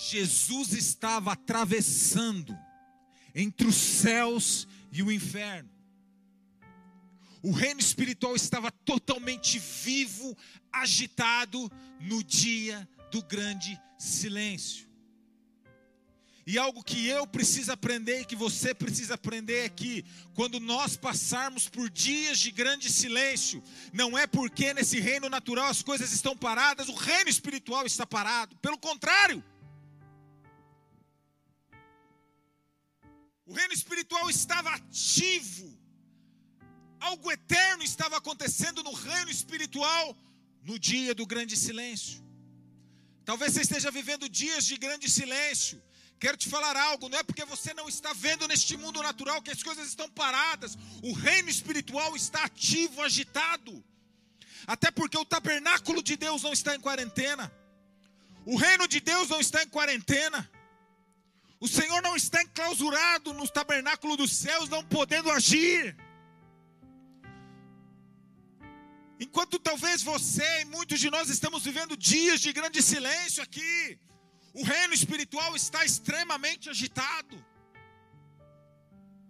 Jesus 0.00 0.72
estava 0.72 1.32
atravessando 1.32 2.56
entre 3.34 3.66
os 3.66 3.74
céus 3.74 4.68
e 4.92 5.02
o 5.02 5.10
inferno. 5.10 5.68
O 7.42 7.50
reino 7.50 7.80
espiritual 7.80 8.36
estava 8.36 8.70
totalmente 8.70 9.58
vivo, 9.58 10.36
agitado 10.72 11.70
no 12.00 12.22
dia 12.22 12.88
do 13.10 13.22
grande 13.22 13.80
silêncio. 13.98 14.86
E 16.46 16.56
algo 16.56 16.82
que 16.82 17.06
eu 17.06 17.26
preciso 17.26 17.72
aprender 17.72 18.20
e 18.20 18.24
que 18.24 18.36
você 18.36 18.72
precisa 18.72 19.14
aprender 19.14 19.66
é 19.66 19.68
que, 19.68 20.04
quando 20.32 20.58
nós 20.58 20.96
passarmos 20.96 21.68
por 21.68 21.90
dias 21.90 22.38
de 22.38 22.50
grande 22.50 22.90
silêncio, 22.90 23.62
não 23.92 24.16
é 24.16 24.26
porque 24.26 24.72
nesse 24.72 24.98
reino 24.98 25.28
natural 25.28 25.66
as 25.66 25.82
coisas 25.82 26.10
estão 26.12 26.36
paradas, 26.36 26.88
o 26.88 26.94
reino 26.94 27.28
espiritual 27.28 27.84
está 27.84 28.06
parado. 28.06 28.56
Pelo 28.62 28.78
contrário, 28.78 29.44
o 33.48 33.54
reino 33.54 33.72
espiritual 33.72 34.28
estava 34.28 34.68
ativo, 34.78 35.66
algo 37.00 37.32
eterno 37.32 37.82
estava 37.82 38.18
acontecendo 38.18 38.82
no 38.82 38.92
reino 38.92 39.30
espiritual 39.30 40.14
no 40.62 40.78
dia 40.78 41.14
do 41.14 41.24
grande 41.24 41.56
silêncio. 41.56 42.22
Talvez 43.24 43.54
você 43.54 43.62
esteja 43.62 43.90
vivendo 43.90 44.28
dias 44.28 44.66
de 44.66 44.76
grande 44.76 45.08
silêncio. 45.08 45.82
Quero 46.20 46.36
te 46.36 46.48
falar 46.48 46.76
algo, 46.76 47.08
não 47.08 47.18
é 47.18 47.22
porque 47.22 47.44
você 47.46 47.72
não 47.72 47.88
está 47.88 48.12
vendo 48.12 48.46
neste 48.46 48.76
mundo 48.76 49.02
natural 49.02 49.40
que 49.40 49.50
as 49.50 49.62
coisas 49.62 49.88
estão 49.88 50.10
paradas. 50.10 50.76
O 51.02 51.12
reino 51.14 51.48
espiritual 51.48 52.14
está 52.16 52.44
ativo, 52.44 53.00
agitado. 53.00 53.82
Até 54.66 54.90
porque 54.90 55.16
o 55.16 55.24
tabernáculo 55.24 56.02
de 56.02 56.16
Deus 56.16 56.42
não 56.42 56.52
está 56.52 56.74
em 56.74 56.80
quarentena. 56.80 57.50
O 58.44 58.56
reino 58.56 58.86
de 58.86 59.00
Deus 59.00 59.28
não 59.30 59.40
está 59.40 59.62
em 59.62 59.68
quarentena. 59.68 60.50
O 61.60 61.66
Senhor 61.66 62.00
não 62.02 62.14
está 62.14 62.42
enclausurado 62.42 63.32
no 63.34 63.48
tabernáculo 63.48 64.16
dos 64.16 64.32
céus, 64.32 64.68
não 64.68 64.84
podendo 64.84 65.30
agir. 65.30 65.96
Enquanto 69.18 69.58
talvez 69.58 70.02
você 70.02 70.60
e 70.60 70.64
muitos 70.66 71.00
de 71.00 71.10
nós 71.10 71.28
estamos 71.28 71.64
vivendo 71.64 71.96
dias 71.96 72.40
de 72.40 72.52
grande 72.52 72.80
silêncio 72.80 73.42
aqui, 73.42 73.98
o 74.54 74.62
reino 74.62 74.94
espiritual 74.94 75.56
está 75.56 75.84
extremamente 75.84 76.70
agitado. 76.70 77.44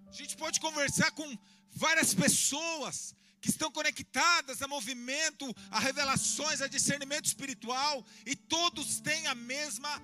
A 0.07 0.13
gente 0.13 0.37
pode 0.37 0.61
conversar 0.61 1.11
com 1.13 1.27
várias 1.71 2.13
pessoas 2.13 3.15
que 3.41 3.49
estão 3.49 3.71
conectadas 3.71 4.61
a 4.61 4.69
movimento, 4.69 5.47
a 5.71 5.79
revelações, 5.79 6.61
a 6.61 6.67
discernimento 6.67 7.27
espiritual, 7.27 8.05
e 8.27 8.37
todos 8.37 9.01
têm 9.01 9.27
a 9.27 9.35
mesma 9.35 10.03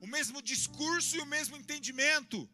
o 0.00 0.06
mesmo 0.06 0.40
discurso 0.42 1.16
e 1.16 1.20
o 1.20 1.26
mesmo 1.26 1.56
entendimento. 1.56 2.48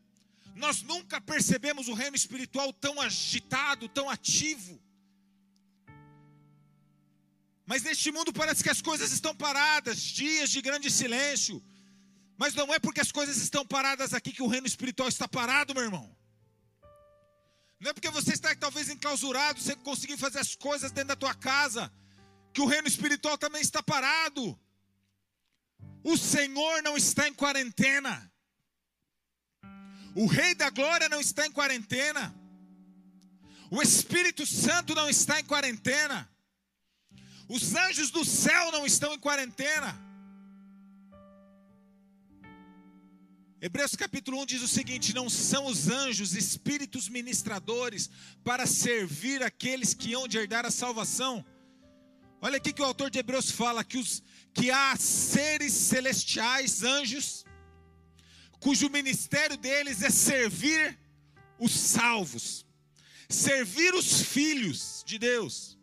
Nós 0.55 0.83
nunca 0.83 1.21
percebemos 1.21 1.89
o 1.89 1.95
reino 1.95 2.17
espiritual 2.17 2.73
tão 2.73 3.01
agitado, 3.01 3.89
tão 3.89 4.09
ativo. 4.09 4.81
Mas 7.67 7.83
neste 7.83 8.13
mundo 8.13 8.33
parece 8.33 8.63
que 8.63 8.71
as 8.71 8.83
coisas 8.83 9.11
estão 9.11 9.35
paradas, 9.35 10.01
dias 10.01 10.51
de 10.51 10.61
grande 10.61 10.91
silêncio. 10.91 11.63
Mas 12.37 12.55
não 12.55 12.73
é 12.75 12.79
porque 12.79 13.01
as 13.01 13.13
coisas 13.13 13.37
estão 13.39 13.65
paradas 13.67 14.13
aqui 14.13 14.33
que 14.33 14.43
o 14.43 14.47
reino 14.47 14.67
espiritual 14.67 15.09
está 15.09 15.27
parado, 15.27 15.75
meu 15.75 15.85
irmão. 15.85 16.15
Não 17.81 17.91
é 17.91 17.93
porque 17.93 18.11
você 18.11 18.33
está 18.33 18.55
talvez 18.55 18.89
enclausurado, 18.89 19.61
sem 19.61 19.77
conseguir 19.77 20.17
fazer 20.17 20.39
as 20.39 20.55
coisas 20.55 20.91
dentro 20.91 21.09
da 21.09 21.17
tua 21.17 21.35
casa, 21.35 21.93
que 22.53 22.61
o 22.61 22.67
reino 22.67 22.89
espiritual 22.89 23.37
também 23.37 23.61
está 23.61 23.83
parado. 23.83 24.59
O 26.05 26.19
Senhor 26.19 26.83
não 26.83 26.99
está 26.99 27.27
em 27.27 27.33
quarentena. 27.33 28.31
O 30.15 30.27
Rei 30.27 30.55
da 30.55 30.69
Glória 30.69 31.09
não 31.09 31.19
está 31.19 31.47
em 31.47 31.51
quarentena. 31.51 32.33
O 33.71 33.81
Espírito 33.81 34.45
Santo 34.45 34.95
não 34.95 35.09
está 35.09 35.41
em 35.41 35.45
quarentena. 35.45 36.31
Os 37.49 37.75
anjos 37.75 38.11
do 38.11 38.23
céu 38.25 38.71
não 38.71 38.85
estão 38.85 39.15
em 39.15 39.19
quarentena. 39.19 39.99
Hebreus 43.61 43.97
capítulo 43.97 44.43
1 44.43 44.47
diz 44.47 44.63
o 44.63 44.69
seguinte: 44.69 45.15
Não 45.15 45.31
são 45.31 45.65
os 45.65 45.89
anjos 45.89 46.35
espíritos 46.35 47.09
ministradores 47.09 48.11
para 48.45 48.67
servir 48.67 49.43
aqueles 49.43 49.95
que 49.95 50.13
hão 50.13 50.29
de 50.29 50.37
herdar 50.37 50.67
a 50.67 50.71
salvação. 50.71 51.43
Olha 52.47 52.59
aqui 52.59 52.75
que 52.75 52.83
o 52.83 52.85
autor 52.85 53.09
de 53.09 53.19
Hebreus 53.19 53.51
fala 53.51 53.83
que, 53.83 53.97
os, 53.97 54.23
que 54.53 54.71
há 54.71 54.95
seres 54.97 55.73
celestiais, 55.73 56.83
anjos, 56.83 57.43
cujo 58.61 58.91
ministério 58.91 59.57
deles 59.57 60.03
é 60.03 60.11
servir 60.11 60.99
os 61.59 61.73
salvos, 61.73 62.67
servir 63.31 63.95
os 63.95 64.21
filhos 64.21 65.03
de 65.07 65.19
Deus. 65.19 65.79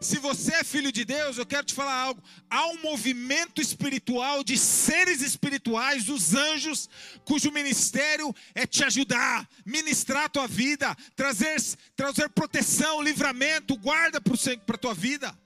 Se 0.00 0.18
você 0.18 0.54
é 0.54 0.64
filho 0.64 0.90
de 0.90 1.04
Deus, 1.04 1.36
eu 1.36 1.44
quero 1.44 1.66
te 1.66 1.74
falar 1.74 1.92
algo. 1.92 2.22
Há 2.48 2.66
um 2.68 2.80
movimento 2.80 3.60
espiritual 3.60 4.42
de 4.42 4.56
seres 4.56 5.20
espirituais, 5.20 6.08
os 6.08 6.34
anjos, 6.34 6.88
cujo 7.26 7.52
ministério 7.52 8.34
é 8.54 8.66
te 8.66 8.82
ajudar, 8.84 9.46
ministrar 9.66 10.24
a 10.24 10.28
tua 10.30 10.48
vida, 10.48 10.96
trazer, 11.14 11.60
trazer 11.94 12.30
proteção, 12.30 13.02
livramento, 13.02 13.76
guarda 13.76 14.18
para 14.18 14.76
a 14.76 14.78
tua 14.78 14.94
vida. 14.94 15.43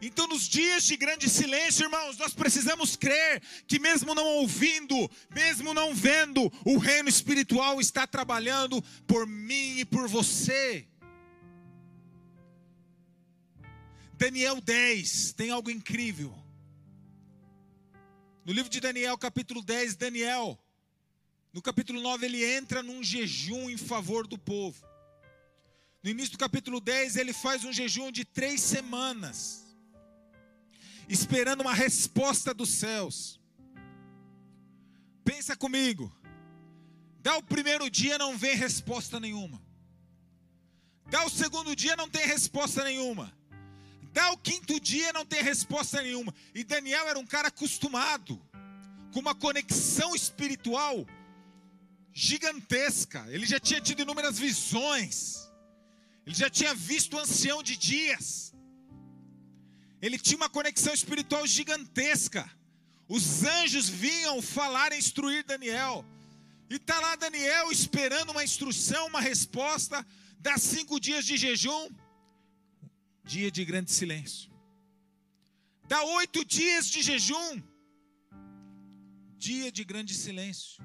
Então, 0.00 0.26
nos 0.26 0.46
dias 0.46 0.84
de 0.84 0.96
grande 0.96 1.28
silêncio, 1.28 1.84
irmãos, 1.84 2.18
nós 2.18 2.34
precisamos 2.34 2.96
crer 2.96 3.42
que, 3.66 3.78
mesmo 3.78 4.14
não 4.14 4.26
ouvindo, 4.26 5.10
mesmo 5.30 5.72
não 5.72 5.94
vendo, 5.94 6.52
o 6.64 6.76
reino 6.76 7.08
espiritual 7.08 7.80
está 7.80 8.06
trabalhando 8.06 8.82
por 9.06 9.26
mim 9.26 9.78
e 9.78 9.84
por 9.84 10.06
você. 10.06 10.86
Daniel 14.18 14.60
10 14.60 15.32
tem 15.32 15.50
algo 15.50 15.70
incrível. 15.70 16.34
No 18.44 18.52
livro 18.52 18.70
de 18.70 18.80
Daniel, 18.80 19.18
capítulo 19.18 19.62
10, 19.62 19.96
Daniel, 19.96 20.58
no 21.52 21.60
capítulo 21.60 22.00
9, 22.00 22.26
ele 22.26 22.44
entra 22.44 22.82
num 22.82 23.02
jejum 23.02 23.68
em 23.68 23.76
favor 23.76 24.26
do 24.26 24.38
povo. 24.38 24.86
No 26.02 26.10
início 26.10 26.32
do 26.32 26.38
capítulo 26.38 26.80
10, 26.80 27.16
ele 27.16 27.32
faz 27.32 27.64
um 27.64 27.72
jejum 27.72 28.12
de 28.12 28.24
três 28.24 28.60
semanas, 28.60 29.65
esperando 31.08 31.60
uma 31.60 31.74
resposta 31.74 32.52
dos 32.52 32.70
céus. 32.70 33.40
Pensa 35.24 35.56
comigo, 35.56 36.14
dá 37.20 37.36
o 37.36 37.42
primeiro 37.42 37.90
dia, 37.90 38.18
não 38.18 38.36
vem 38.36 38.56
resposta 38.56 39.18
nenhuma. 39.18 39.60
Dá 41.08 41.24
o 41.24 41.30
segundo 41.30 41.74
dia, 41.76 41.96
não 41.96 42.08
tem 42.08 42.26
resposta 42.26 42.82
nenhuma. 42.84 43.32
Até 44.10 44.26
o 44.30 44.36
quinto 44.38 44.80
dia 44.80 45.12
não 45.12 45.26
tem 45.26 45.42
resposta 45.42 46.02
nenhuma. 46.02 46.34
E 46.54 46.64
Daniel 46.64 47.06
era 47.06 47.18
um 47.18 47.26
cara 47.26 47.48
acostumado, 47.48 48.40
com 49.12 49.20
uma 49.20 49.34
conexão 49.34 50.14
espiritual 50.14 51.06
gigantesca. 52.12 53.26
Ele 53.28 53.44
já 53.44 53.60
tinha 53.60 53.80
tido 53.80 54.00
inúmeras 54.00 54.38
visões. 54.38 55.46
Ele 56.24 56.34
já 56.34 56.48
tinha 56.48 56.74
visto 56.74 57.14
o 57.14 57.20
ancião 57.20 57.62
de 57.62 57.76
dias. 57.76 58.54
Ele 60.00 60.18
tinha 60.18 60.36
uma 60.36 60.48
conexão 60.48 60.92
espiritual 60.92 61.46
gigantesca. 61.46 62.50
Os 63.08 63.44
anjos 63.44 63.88
vinham 63.88 64.40
falar 64.42 64.92
e 64.92 64.98
instruir 64.98 65.44
Daniel. 65.44 66.04
E 66.68 66.76
está 66.76 66.98
lá 67.00 67.16
Daniel 67.16 67.70
esperando 67.70 68.30
uma 68.30 68.44
instrução, 68.44 69.06
uma 69.06 69.20
resposta. 69.20 70.04
Dá 70.38 70.58
cinco 70.58 70.98
dias 71.00 71.24
de 71.24 71.36
jejum 71.36 71.88
dia 73.26 73.50
de 73.50 73.64
grande 73.64 73.90
silêncio. 73.90 74.50
Dá 75.88 76.02
oito 76.20 76.44
dias 76.44 76.88
de 76.88 77.02
jejum, 77.02 77.62
dia 79.36 79.70
de 79.70 79.84
grande 79.84 80.14
silêncio. 80.14 80.82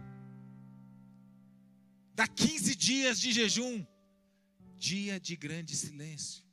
Dá 2.13 2.28
quinze 2.28 2.76
dias 2.76 3.19
de 3.19 3.32
jejum, 3.32 3.86
dia 4.78 5.19
de 5.19 5.36
grande 5.36 5.76
silêncio. 5.76 6.43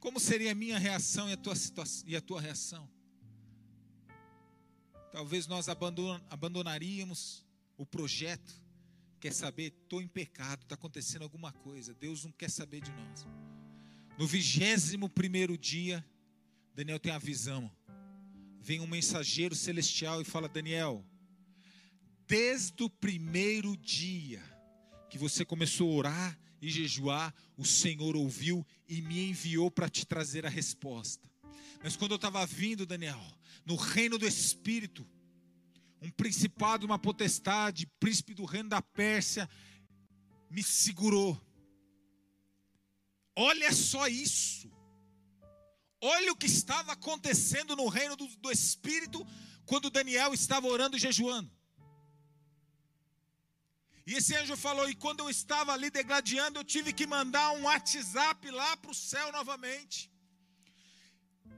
Como 0.00 0.18
seria 0.18 0.52
a 0.52 0.54
minha 0.54 0.78
reação 0.78 1.28
e 1.28 1.34
a 1.34 1.36
tua, 1.36 1.54
situação, 1.54 2.08
e 2.08 2.16
a 2.16 2.20
tua 2.22 2.40
reação? 2.40 2.88
Talvez 5.12 5.46
nós 5.46 5.68
abandon, 5.68 6.18
abandonaríamos 6.30 7.44
o 7.76 7.84
projeto. 7.84 8.54
Quer 9.20 9.34
saber? 9.34 9.74
Estou 9.82 10.00
em 10.00 10.08
pecado, 10.08 10.62
está 10.62 10.74
acontecendo 10.74 11.22
alguma 11.22 11.52
coisa. 11.52 11.92
Deus 11.92 12.24
não 12.24 12.32
quer 12.32 12.48
saber 12.48 12.80
de 12.80 12.90
nós. 12.92 13.26
No 14.18 14.26
vigésimo 14.26 15.06
primeiro 15.06 15.58
dia, 15.58 16.02
Daniel 16.74 16.98
tem 16.98 17.12
a 17.12 17.18
visão. 17.18 17.70
Vem 18.58 18.80
um 18.80 18.86
mensageiro 18.86 19.54
celestial 19.54 20.22
e 20.22 20.24
fala: 20.24 20.48
Daniel, 20.48 21.04
desde 22.26 22.82
o 22.82 22.88
primeiro 22.88 23.76
dia 23.76 24.42
que 25.10 25.18
você 25.18 25.44
começou 25.44 25.90
a 25.90 25.94
orar 25.94 26.38
e 26.60 26.68
jejuar, 26.70 27.34
o 27.56 27.64
Senhor 27.64 28.16
ouviu 28.16 28.66
e 28.88 29.00
me 29.00 29.30
enviou 29.30 29.70
para 29.70 29.88
te 29.88 30.06
trazer 30.06 30.44
a 30.44 30.50
resposta. 30.50 31.28
Mas 31.82 31.96
quando 31.96 32.12
eu 32.12 32.16
estava 32.16 32.44
vindo, 32.44 32.84
Daniel, 32.84 33.20
no 33.64 33.76
reino 33.76 34.18
do 34.18 34.26
Espírito, 34.26 35.06
um 36.02 36.10
principado, 36.10 36.84
uma 36.84 36.98
potestade, 36.98 37.86
príncipe 37.98 38.34
do 38.34 38.44
reino 38.44 38.68
da 38.68 38.82
Pérsia, 38.82 39.48
me 40.50 40.62
segurou 40.62 41.40
Olha 43.42 43.72
só 43.72 44.06
isso. 44.06 44.70
Olha 45.98 46.32
o 46.32 46.36
que 46.36 46.46
estava 46.46 46.92
acontecendo 46.92 47.74
no 47.74 47.88
reino 47.88 48.14
do, 48.16 48.26
do 48.36 48.50
Espírito 48.50 49.26
quando 49.64 49.90
Daniel 49.90 50.34
estava 50.34 50.66
orando 50.66 50.96
e 50.96 51.00
jejuando. 51.00 51.50
E 54.10 54.14
esse 54.18 54.34
anjo 54.34 54.56
falou: 54.56 54.86
E 54.90 54.94
quando 55.02 55.20
eu 55.20 55.30
estava 55.30 55.72
ali 55.72 55.88
degladiando, 55.88 56.58
eu 56.58 56.64
tive 56.64 56.92
que 56.92 57.06
mandar 57.06 57.52
um 57.52 57.62
WhatsApp 57.62 58.50
lá 58.50 58.76
para 58.76 58.90
o 58.90 59.00
céu 59.10 59.30
novamente, 59.30 60.10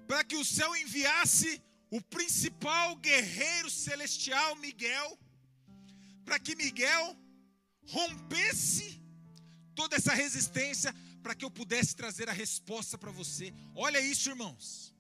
para 0.07 0.23
que 0.23 0.37
o 0.37 0.45
céu 0.45 0.77
enviasse 0.77 1.63
o 1.91 1.99
principal 2.17 2.95
guerreiro 2.97 3.71
celestial, 3.71 4.55
Miguel, 4.57 5.19
para 6.27 6.39
que 6.39 6.55
Miguel 6.55 7.17
rompesse 7.87 9.01
toda 9.75 9.97
essa 9.97 10.13
resistência, 10.13 10.95
para 11.23 11.35
que 11.35 11.47
eu 11.47 11.51
pudesse 11.51 11.97
trazer 11.97 12.29
a 12.29 12.35
resposta 12.45 12.99
para 12.99 13.11
você. 13.11 13.51
Olha 13.75 13.99
isso, 13.99 14.29
irmãos. 14.29 14.92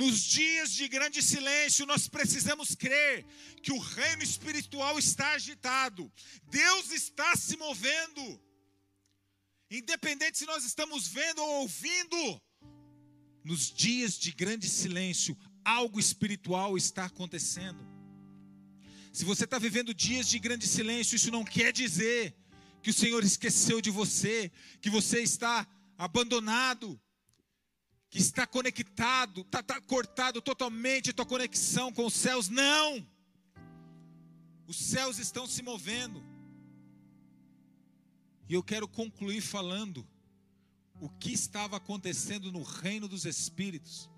Nos 0.00 0.20
dias 0.20 0.70
de 0.74 0.86
grande 0.86 1.20
silêncio, 1.20 1.84
nós 1.84 2.06
precisamos 2.06 2.72
crer 2.72 3.26
que 3.60 3.72
o 3.72 3.78
reino 3.78 4.22
espiritual 4.22 4.96
está 4.96 5.32
agitado, 5.32 6.08
Deus 6.48 6.92
está 6.92 7.34
se 7.34 7.56
movendo, 7.56 8.40
independente 9.68 10.38
se 10.38 10.46
nós 10.46 10.64
estamos 10.64 11.08
vendo 11.08 11.42
ou 11.42 11.62
ouvindo, 11.62 12.40
nos 13.42 13.72
dias 13.72 14.16
de 14.16 14.30
grande 14.30 14.68
silêncio, 14.68 15.36
algo 15.64 15.98
espiritual 15.98 16.76
está 16.76 17.06
acontecendo. 17.06 17.84
Se 19.12 19.24
você 19.24 19.46
está 19.46 19.58
vivendo 19.58 19.92
dias 19.92 20.28
de 20.28 20.38
grande 20.38 20.68
silêncio, 20.68 21.16
isso 21.16 21.32
não 21.32 21.44
quer 21.44 21.72
dizer 21.72 22.36
que 22.84 22.90
o 22.90 22.94
Senhor 22.94 23.24
esqueceu 23.24 23.80
de 23.80 23.90
você, 23.90 24.52
que 24.80 24.90
você 24.90 25.22
está 25.22 25.66
abandonado, 25.96 27.00
que 28.10 28.18
está 28.18 28.46
conectado, 28.46 29.42
está, 29.42 29.60
está 29.60 29.80
cortado 29.80 30.40
totalmente 30.40 31.10
a 31.10 31.12
tua 31.12 31.26
conexão 31.26 31.92
com 31.92 32.06
os 32.06 32.14
céus. 32.14 32.48
Não! 32.48 33.06
Os 34.66 34.76
céus 34.76 35.18
estão 35.18 35.46
se 35.46 35.62
movendo. 35.62 36.22
E 38.48 38.54
eu 38.54 38.62
quero 38.62 38.88
concluir 38.88 39.40
falando 39.40 40.06
o 41.00 41.08
que 41.08 41.32
estava 41.32 41.76
acontecendo 41.76 42.50
no 42.50 42.62
reino 42.62 43.06
dos 43.06 43.24
Espíritos 43.24 44.10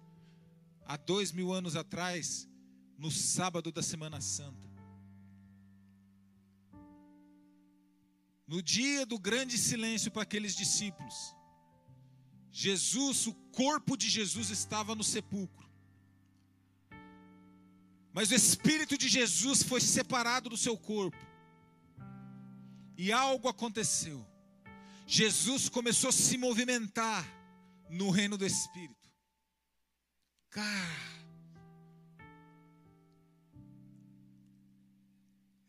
há 0.87 0.97
dois 0.97 1.31
mil 1.33 1.53
anos 1.53 1.77
atrás, 1.77 2.49
no 2.97 3.11
sábado 3.11 3.71
da 3.73 3.83
Semana 3.83 4.21
Santa. 4.21 4.69
No 8.47 8.61
dia 8.61 9.07
do 9.07 9.19
grande 9.19 9.57
silêncio 9.57 10.11
para 10.11 10.23
aqueles 10.23 10.57
discípulos, 10.57 11.37
Jesus, 12.53 13.27
o 13.27 13.35
corpo 13.53 13.97
de 13.97 14.09
Jesus 14.09 14.51
estava 14.51 14.95
no 14.95 15.05
sepulcro. 15.05 15.69
Mas 18.13 18.31
o 18.31 18.35
espírito 18.35 18.99
de 18.99 19.09
Jesus 19.09 19.63
foi 19.63 19.81
separado 19.81 20.49
do 20.49 20.57
seu 20.57 20.77
corpo. 20.77 21.19
E 22.97 23.13
algo 23.13 23.49
aconteceu. 23.49 24.27
Jesus 25.07 25.69
começou 25.69 26.11
a 26.11 26.13
se 26.13 26.37
movimentar 26.37 27.27
no 27.89 28.11
reino 28.11 28.37
do 28.37 28.47
Espírito. 28.47 29.11
Cara, 30.49 31.11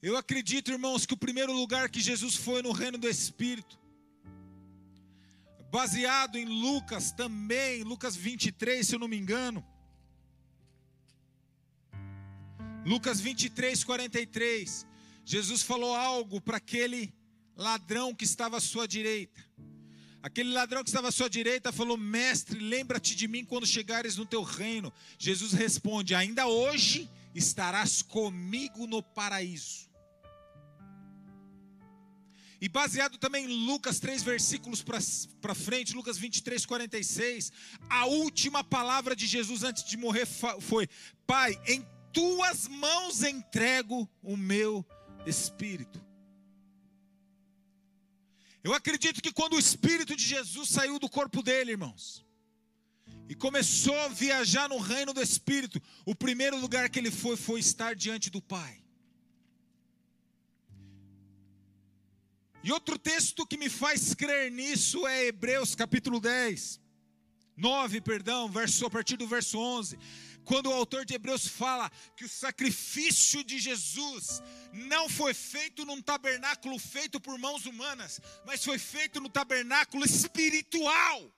eu 0.02 0.16
acredito, 0.18 0.72
irmãos, 0.72 1.06
que 1.06 1.14
o 1.14 1.18
primeiro 1.18 1.54
lugar 1.54 1.90
que 1.90 2.00
Jesus 2.00 2.36
foi 2.36 2.62
no 2.62 2.72
reino 2.72 2.98
do 2.98 3.08
Espírito, 3.10 3.80
baseado 5.72 6.38
em 6.38 6.46
Lucas 6.46 7.14
também, 7.14 7.82
Lucas 7.84 8.16
23, 8.16 8.86
se 8.86 8.94
eu 8.94 9.00
não 9.00 9.08
me 9.08 9.18
engano. 9.18 9.66
Lucas 12.86 13.22
23, 13.22 13.84
43. 13.84 14.86
Jesus 15.24 15.62
falou 15.62 15.96
algo 15.96 16.42
para 16.42 16.58
aquele 16.58 17.14
ladrão 17.56 18.14
que 18.14 18.26
estava 18.26 18.58
à 18.58 18.60
sua 18.60 18.86
direita. 18.86 19.42
Aquele 20.22 20.52
ladrão 20.52 20.84
que 20.84 20.90
estava 20.90 21.08
à 21.08 21.12
sua 21.12 21.30
direita 21.30 21.72
falou: 21.72 21.96
Mestre, 21.96 22.60
lembra-te 22.60 23.16
de 23.16 23.28
mim 23.28 23.46
quando 23.46 23.66
chegares 23.66 24.18
no 24.18 24.26
teu 24.26 24.44
reino. 24.44 24.92
Jesus 25.18 25.54
responde: 25.54 26.14
Ainda 26.14 26.48
hoje 26.48 27.10
estarás 27.34 28.02
comigo 28.02 28.86
no 28.86 29.02
paraíso. 29.02 29.91
E 32.62 32.70
baseado 32.70 33.18
também 33.18 33.46
em 33.46 33.66
Lucas 33.66 34.00
3 34.00 34.22
versículos 34.22 34.84
para 35.42 35.56
frente, 35.56 35.96
Lucas 35.96 36.16
23, 36.16 36.64
46, 36.64 37.52
a 37.90 38.06
última 38.06 38.64
palavra 38.64 39.16
de 39.16 39.26
Jesus 39.26 39.64
antes 39.64 39.84
de 39.84 39.98
morrer 39.98 40.28
foi: 40.28 40.88
Pai, 41.26 41.60
em 41.66 41.84
tuas 42.14 42.68
mãos 42.68 43.24
entrego 43.24 44.08
o 44.22 44.38
meu 44.38 44.86
espírito. 45.26 46.00
Eu 48.64 48.76
acredito 48.76 49.24
que 49.24 49.34
quando 49.34 49.54
o 49.54 49.60
espírito 49.60 50.16
de 50.16 50.24
Jesus 50.24 50.70
saiu 50.70 51.00
do 51.00 51.10
corpo 51.10 51.42
dele, 51.42 51.72
irmãos, 51.72 52.24
e 53.28 53.34
começou 53.34 53.98
a 54.02 54.08
viajar 54.08 54.70
no 54.70 54.78
reino 54.78 55.14
do 55.14 55.22
espírito, 55.22 55.82
o 56.06 56.14
primeiro 56.14 56.58
lugar 56.58 56.92
que 56.92 57.00
ele 57.00 57.10
foi 57.10 57.36
foi 57.36 57.60
estar 57.60 57.96
diante 57.96 58.30
do 58.30 58.40
Pai. 58.40 58.81
E 62.64 62.72
outro 62.72 62.98
texto 62.98 63.46
que 63.46 63.58
me 63.58 63.70
faz 63.70 64.14
crer 64.14 64.52
nisso 64.52 65.08
é 65.08 65.26
Hebreus 65.26 65.74
capítulo 65.74 66.20
10, 66.20 66.80
9, 67.58 68.02
perdão, 68.02 68.50
verso, 68.50 68.86
a 68.86 68.90
partir 68.90 69.18
do 69.18 69.28
verso 69.28 69.58
11 69.58 69.98
quando 70.44 70.68
o 70.68 70.74
autor 70.74 71.06
de 71.06 71.14
Hebreus 71.14 71.48
fala 71.48 71.90
que 72.16 72.26
o 72.26 72.30
sacrifício 72.30 73.44
de 73.44 73.60
Jesus 73.60 74.42
não 74.74 75.08
foi 75.08 75.34
feito 75.34 75.86
num 75.86 76.02
tabernáculo 76.02 76.80
feito 76.80 77.20
por 77.20 77.38
mãos 77.38 77.66
humanas, 77.66 78.20
mas 78.46 78.64
foi 78.64 78.78
feito 78.78 79.20
no 79.20 79.30
tabernáculo 79.30 80.06
espiritual. 80.06 81.32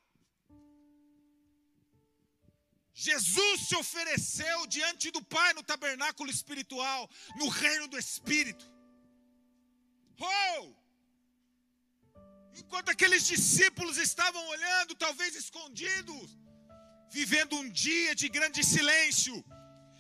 Jesus 2.94 3.68
se 3.68 3.76
ofereceu 3.76 4.68
diante 4.68 5.10
do 5.12 5.24
Pai 5.24 5.54
no 5.54 5.64
tabernáculo 5.64 6.30
espiritual, 6.30 7.10
no 7.36 7.50
reino 7.50 7.88
do 7.88 7.98
Espírito. 7.98 8.72
Oh! 10.20 10.83
Enquanto 12.62 12.90
aqueles 12.90 13.26
discípulos 13.26 13.98
estavam 13.98 14.44
olhando, 14.48 14.96
talvez 14.96 15.36
escondidos, 15.36 16.38
vivendo 17.10 17.56
um 17.56 17.70
dia 17.70 18.14
de 18.16 18.28
grande 18.30 18.64
silêncio. 18.64 19.36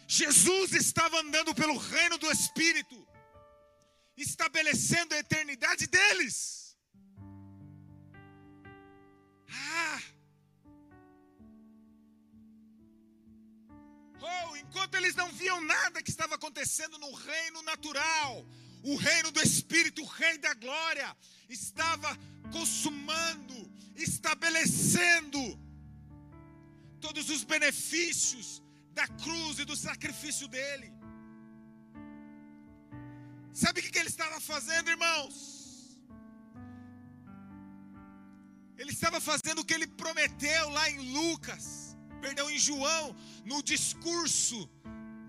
Jesus 0.08 0.74
estava 0.74 1.20
andando 1.20 1.54
pelo 1.56 1.78
reino 1.78 2.18
do 2.18 2.30
Espírito, 2.32 2.98
estabelecendo 4.16 5.14
a 5.14 5.20
eternidade 5.20 5.88
deles. 5.88 6.38
Ah! 9.50 10.02
Oh, 14.22 14.56
enquanto 14.56 14.96
eles 14.96 15.16
não 15.16 15.30
viam 15.32 15.60
nada 15.62 16.02
que 16.02 16.10
estava 16.10 16.36
acontecendo 16.36 16.98
no 16.98 17.12
reino 17.14 17.62
natural, 17.64 18.46
o 18.84 18.96
reino 18.96 19.32
do 19.32 19.42
Espírito, 19.42 20.02
o 20.02 20.06
Rei 20.06 20.38
da 20.38 20.54
Glória, 20.54 21.16
estava 21.50 22.18
consumando, 22.56 23.58
estabelecendo 24.08 25.42
todos 27.06 27.30
os 27.36 27.44
benefícios 27.54 28.48
da 29.00 29.08
cruz 29.24 29.60
e 29.60 29.66
do 29.66 29.76
sacrifício 29.76 30.48
dele. 30.48 30.90
Sabe 33.62 33.80
o 33.80 33.84
que 33.84 34.00
ele 34.00 34.14
estava 34.16 34.40
fazendo, 34.52 34.90
irmãos? 34.90 35.36
Ele 38.78 38.92
estava 38.92 39.20
fazendo 39.22 39.60
o 39.60 39.66
que 39.66 39.76
ele 39.78 39.88
prometeu 40.04 40.70
lá 40.70 40.90
em 40.90 41.00
Lucas, 41.18 41.96
perdão, 42.22 42.50
em 42.50 42.58
João, 42.58 43.16
no 43.52 43.62
discurso 43.62 44.60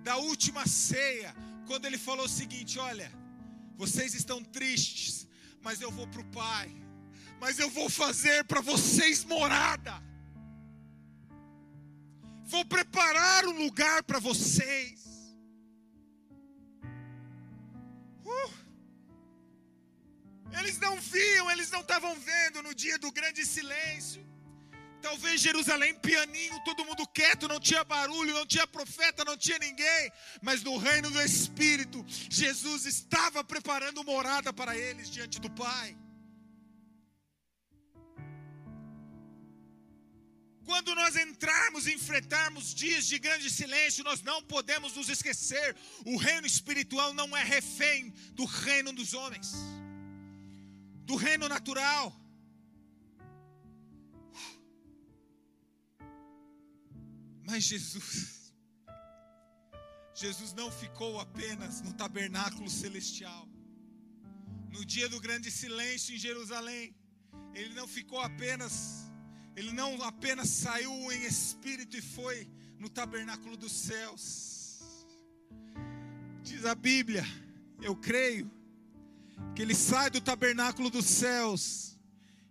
da 0.03 0.17
última 0.17 0.67
ceia, 0.67 1.35
quando 1.67 1.85
ele 1.87 1.99
falou 1.99 2.25
o 2.27 2.37
seguinte: 2.41 2.79
Olha, 2.79 3.11
vocês 3.77 4.15
estão 4.15 4.43
tristes, 4.43 5.29
mas 5.61 5.81
eu 5.81 5.91
vou 5.91 6.07
para 6.09 6.23
o 6.23 6.31
Pai, 6.41 6.69
mas 7.41 7.59
eu 7.59 7.71
vou 7.71 7.89
fazer 7.89 8.45
para 8.45 8.61
vocês 8.61 9.25
morada 9.25 10.03
vou 12.55 12.65
preparar 12.65 13.45
um 13.47 13.57
lugar 13.65 14.03
para 14.05 14.19
vocês. 14.19 15.01
Uh, 18.25 18.53
eles 20.61 20.79
não 20.79 20.95
viam, 21.01 21.51
eles 21.51 21.71
não 21.71 21.81
estavam 21.81 22.15
vendo 22.31 22.63
no 22.63 22.73
dia 22.75 22.99
do 22.99 23.11
grande 23.11 23.45
silêncio. 23.45 24.23
Talvez 25.03 25.41
Jerusalém 25.41 25.95
pianinho, 25.97 26.63
todo 26.65 26.85
mundo 26.85 27.07
quieto, 27.09 27.49
não 27.49 27.61
tinha 27.61 27.85
barulho, 27.85 28.33
não 28.33 28.47
tinha 28.47 28.67
profeta, 28.67 29.25
não 29.25 29.37
tinha 29.37 29.59
ninguém. 29.59 30.13
Mas 30.41 30.63
no 30.63 30.79
reino 30.79 31.11
do 31.11 31.21
Espírito, 31.21 32.05
Jesus 32.09 32.87
estava 32.87 33.43
preparando 33.43 34.03
morada 34.05 34.53
para 34.53 34.79
eles 34.79 35.11
diante 35.11 35.39
do 35.41 35.51
Pai. 35.51 35.95
Quando 40.65 40.95
nós 40.95 41.15
entrarmos 41.15 41.87
e 41.87 41.95
enfrentarmos 41.95 42.75
dias 42.75 43.07
de 43.07 43.19
grande 43.19 43.51
silêncio, 43.51 44.03
nós 44.03 44.23
não 44.23 44.43
podemos 44.43 44.95
nos 44.95 45.09
esquecer: 45.09 45.77
o 46.07 46.17
reino 46.17 46.47
espiritual 46.47 47.13
não 47.13 47.37
é 47.37 47.43
refém 47.43 48.11
do 48.33 48.45
reino 48.45 48.93
dos 48.93 49.13
homens, 49.13 49.53
do 51.05 51.17
reino 51.17 51.49
natural. 51.49 52.19
Mas 57.47 57.65
Jesus, 57.65 58.55
Jesus 60.15 60.55
não 60.55 60.73
ficou 60.73 61.21
apenas 61.21 61.83
no 61.83 61.93
tabernáculo 61.93 62.71
celestial. 62.71 63.47
No 64.71 64.85
dia 64.85 65.09
do 65.09 65.21
grande 65.21 65.51
silêncio 65.51 66.15
em 66.15 66.19
Jerusalém, 66.19 66.97
ele 67.55 67.75
não 67.75 67.87
ficou 67.87 68.19
apenas 68.19 69.04
ele 69.57 69.73
não 69.73 70.03
apenas 70.03 70.49
saiu 70.49 70.93
em 71.13 71.25
espírito 71.25 71.97
e 71.97 72.03
foi 72.03 72.49
no 72.79 72.89
tabernáculo 72.89 73.57
dos 73.57 73.73
céus. 73.73 75.07
Diz 76.43 76.65
a 76.65 76.75
Bíblia, 76.75 77.25
eu 77.81 77.95
creio, 77.97 78.51
que 79.55 79.63
ele 79.63 79.75
sai 79.75 80.11
do 80.11 80.21
tabernáculo 80.21 80.91
dos 80.91 81.07
céus 81.07 81.99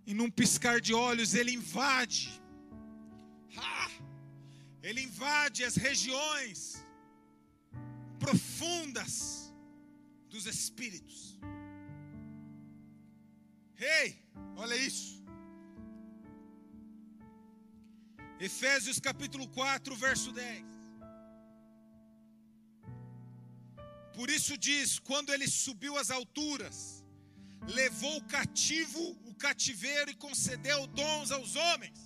e 0.05 0.13
num 0.13 0.29
piscar 0.29 0.79
de 0.79 0.93
olhos 0.93 1.33
ele 1.33 1.51
invade. 1.51 2.41
Ele 4.81 5.01
invade 5.01 5.63
as 5.63 5.75
regiões 5.75 6.85
profundas 8.19 9.53
dos 10.29 10.45
espíritos. 10.45 11.39
Ei, 13.79 14.07
hey, 14.07 14.17
olha 14.57 14.75
isso. 14.75 15.22
Efésios 18.39 18.99
capítulo 18.99 19.47
4, 19.47 19.95
verso 19.95 20.31
10. 20.31 20.63
Por 24.13 24.29
isso 24.29 24.57
diz: 24.57 24.99
quando 24.99 25.33
ele 25.33 25.47
subiu 25.47 25.97
às 25.97 26.11
alturas, 26.11 27.03
levou 27.67 28.17
o 28.17 28.23
cativo 28.25 29.17
o 29.25 29.35
cativeiro 29.35 30.11
e 30.11 30.15
concedeu 30.15 30.85
dons 30.87 31.31
aos 31.31 31.55
homens. 31.55 31.99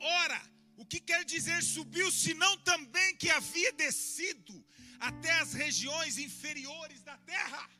Ora, 0.00 0.40
o 0.76 0.84
que 0.84 1.00
quer 1.00 1.24
dizer 1.24 1.62
subiu, 1.62 2.10
senão 2.10 2.56
também 2.58 3.16
que 3.16 3.30
havia 3.30 3.72
descido 3.72 4.64
até 4.98 5.30
as 5.40 5.52
regiões 5.52 6.18
inferiores 6.18 7.02
da 7.02 7.16
terra? 7.18 7.70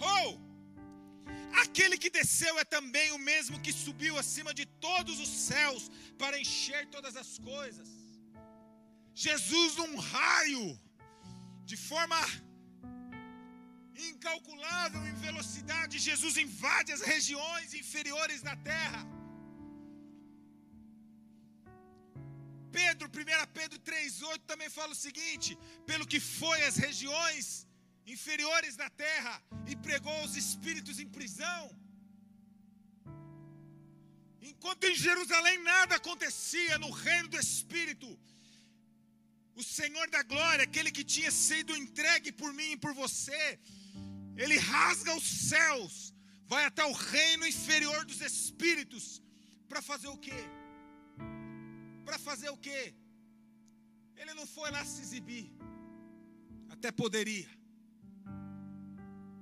Oh! 0.00 0.57
Aquele 1.62 1.96
que 2.02 2.10
desceu 2.18 2.58
é 2.58 2.64
também 2.64 3.10
o 3.12 3.18
mesmo 3.18 3.60
que 3.64 3.72
subiu 3.72 4.16
acima 4.18 4.52
de 4.54 4.64
todos 4.86 5.18
os 5.24 5.28
céus 5.28 5.90
para 6.22 6.40
encher 6.40 6.86
todas 6.96 7.16
as 7.16 7.38
coisas. 7.38 7.88
Jesus, 9.14 9.76
num 9.76 9.96
raio, 9.96 10.66
de 11.64 11.76
forma 11.76 12.18
incalculável 14.10 15.02
em 15.06 15.14
velocidade, 15.14 15.98
Jesus 15.98 16.36
invade 16.36 16.92
as 16.92 17.00
regiões 17.00 17.74
inferiores 17.74 18.42
da 18.48 18.54
terra. 18.72 19.00
Pedro, 22.70 23.08
1 23.08 23.52
Pedro 23.52 23.78
3,8 23.80 24.42
também 24.46 24.70
fala 24.70 24.92
o 24.92 25.02
seguinte: 25.06 25.58
pelo 25.86 26.06
que 26.06 26.20
foi 26.20 26.62
as 26.64 26.76
regiões 26.76 27.67
inferiores 28.16 28.74
da 28.76 28.88
terra 28.90 29.34
e 29.66 29.76
pregou 29.76 30.18
os 30.24 30.36
espíritos 30.36 30.98
em 30.98 31.08
prisão. 31.08 31.62
Enquanto 34.40 34.84
em 34.84 34.94
Jerusalém 34.94 35.58
nada 35.62 35.96
acontecia 35.96 36.78
no 36.78 36.90
reino 36.90 37.28
do 37.28 37.38
Espírito, 37.38 38.08
o 39.54 39.62
Senhor 39.62 40.08
da 40.08 40.22
glória, 40.22 40.64
aquele 40.64 40.90
que 40.90 41.04
tinha 41.04 41.30
sido 41.30 41.76
entregue 41.76 42.30
por 42.32 42.52
mim 42.52 42.72
e 42.72 42.76
por 42.76 42.94
você, 42.94 43.58
ele 44.36 44.56
rasga 44.56 45.14
os 45.16 45.28
céus, 45.50 46.14
vai 46.46 46.64
até 46.64 46.84
o 46.84 46.92
reino 46.92 47.46
inferior 47.46 48.04
dos 48.04 48.20
espíritos, 48.20 49.20
para 49.68 49.82
fazer 49.82 50.08
o 50.08 50.16
quê? 50.16 50.40
Para 52.04 52.18
fazer 52.18 52.50
o 52.50 52.56
quê? 52.56 52.94
Ele 54.16 54.32
não 54.34 54.46
foi 54.46 54.70
lá 54.70 54.84
se 54.84 55.00
exibir, 55.02 55.52
até 56.70 56.90
poderia. 56.90 57.57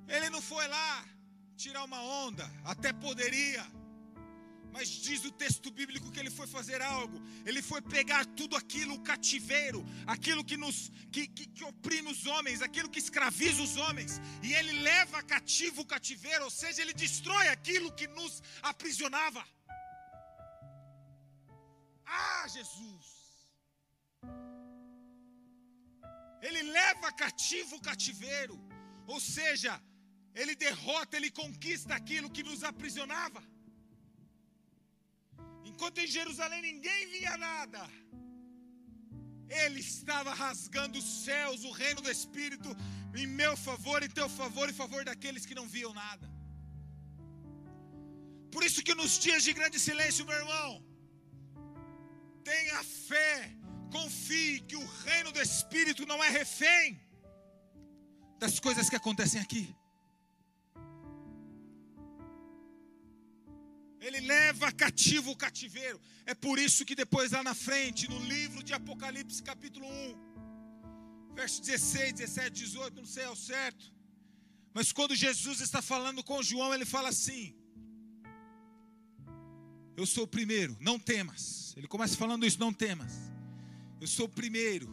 Ele 0.09 0.30
não 0.30 0.40
foi 0.40 0.66
lá 0.68 1.04
tirar 1.57 1.84
uma 1.84 2.00
onda, 2.00 2.44
até 2.64 2.92
poderia. 2.92 3.64
Mas 4.76 4.88
diz 4.88 5.24
o 5.24 5.30
texto 5.42 5.70
bíblico 5.70 6.11
que 6.12 6.20
ele 6.20 6.30
foi 6.38 6.46
fazer 6.46 6.82
algo. 6.82 7.18
Ele 7.46 7.62
foi 7.62 7.80
pegar 7.80 8.26
tudo 8.40 8.54
aquilo, 8.57 8.94
o 8.94 9.02
cativeiro, 9.11 9.82
aquilo 10.07 10.44
que 10.44 10.57
nos 10.57 10.90
que, 11.11 11.26
que, 11.26 11.46
que 11.46 11.64
oprime 11.64 12.11
os 12.11 12.26
homens, 12.26 12.61
aquilo 12.61 12.90
que 12.90 12.98
escraviza 12.98 13.62
os 13.62 13.76
homens, 13.78 14.20
e 14.42 14.52
ele 14.52 14.72
leva 14.90 15.22
cativo 15.22 15.80
o 15.80 15.86
cativeiro, 15.86 16.44
ou 16.44 16.50
seja, 16.50 16.82
ele 16.82 16.92
destrói 16.92 17.48
aquilo 17.48 17.90
que 17.90 18.07
nos 18.09 18.42
aprisionava. 18.62 19.42
Ah, 22.04 22.46
Jesus! 22.57 23.07
Ele 26.42 26.62
leva 26.62 27.11
cativo 27.12 27.76
o 27.76 27.80
cativeiro, 27.80 28.57
ou 29.07 29.18
seja, 29.18 29.82
ele 30.41 30.55
derrota, 30.66 31.16
ele 31.16 31.30
conquista 31.43 31.93
aquilo 31.95 32.32
que 32.37 32.43
nos 32.49 32.62
aprisionava. 32.70 33.43
Enquanto 35.70 35.99
em 36.03 36.09
Jerusalém 36.16 36.61
ninguém 36.68 37.01
via 37.14 37.37
nada, 37.49 37.82
ele 39.62 39.80
estava 39.80 40.32
rasgando 40.45 40.99
os 41.03 41.09
céus, 41.24 41.64
o 41.64 41.72
reino 41.82 42.01
do 42.07 42.11
Espírito, 42.16 42.70
em 43.20 43.26
meu 43.41 43.55
favor, 43.68 43.99
em 44.03 44.12
teu 44.18 44.28
favor, 44.41 44.68
em 44.68 44.78
favor 44.82 45.03
daqueles 45.11 45.47
que 45.49 45.59
não 45.61 45.66
viam 45.76 45.93
nada. 46.05 46.26
Por 48.55 48.62
isso 48.68 48.82
que 48.87 48.95
nos 49.01 49.14
dias 49.24 49.43
de 49.47 49.55
grande 49.59 49.78
silêncio, 49.87 50.28
meu 50.28 50.39
irmão, 50.43 50.70
tenha 52.51 52.78
fé, 53.09 53.32
confie 53.97 54.61
que 54.68 54.76
o 54.82 54.87
reino 55.07 55.32
do 55.32 55.41
Espírito 55.49 56.05
não 56.12 56.22
é 56.22 56.30
refém 56.41 57.01
das 58.39 58.61
coisas 58.61 58.89
que 58.91 58.97
acontecem 59.03 59.41
aqui. 59.41 59.64
Ele 64.01 64.20
leva 64.20 64.70
cativo 64.72 65.30
o 65.30 65.36
cativeiro. 65.36 66.01
É 66.24 66.34
por 66.34 66.59
isso 66.59 66.84
que 66.84 66.94
depois 66.94 67.32
lá 67.32 67.42
na 67.42 67.55
frente, 67.55 68.09
no 68.09 68.18
livro 68.18 68.62
de 68.62 68.72
Apocalipse, 68.72 69.42
capítulo 69.42 69.86
1, 69.86 71.34
verso 71.34 71.62
16, 71.62 72.12
17, 72.14 72.51
18, 72.51 72.97
não 72.97 73.07
sei 73.07 73.24
ao 73.24 73.36
certo. 73.36 73.92
Mas 74.72 74.92
quando 74.92 75.14
Jesus 75.14 75.61
está 75.61 75.80
falando 75.80 76.22
com 76.22 76.42
João, 76.42 76.74
ele 76.74 76.84
fala 76.84 77.09
assim: 77.09 77.55
Eu 79.97 80.07
sou 80.07 80.24
o 80.24 80.28
primeiro, 80.28 80.76
não 80.80 80.99
temas. 80.99 81.74
Ele 81.76 81.88
começa 81.88 82.16
falando 82.16 82.47
isso, 82.47 82.61
não 82.61 82.72
temas. 82.72 83.12
Eu 84.01 84.07
sou 84.07 84.26
o 84.26 84.28
primeiro, 84.28 84.88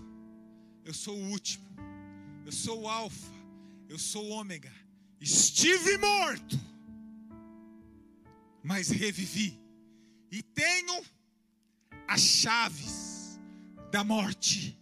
eu 0.86 0.94
sou 0.94 1.18
o 1.18 1.30
último, 1.30 1.66
eu 2.46 2.52
sou 2.52 2.84
o 2.84 2.90
Alfa, 2.90 3.34
eu 3.90 4.00
sou 4.00 4.26
o 4.26 4.30
Ômega. 4.30 4.74
Estive 5.20 5.98
morto 5.98 6.73
mas 8.64 8.90
revivi. 8.90 9.60
E 10.32 10.42
tenho 10.42 11.04
as 12.08 12.22
chaves 12.22 13.40
da 13.92 14.04
morte 14.04 14.80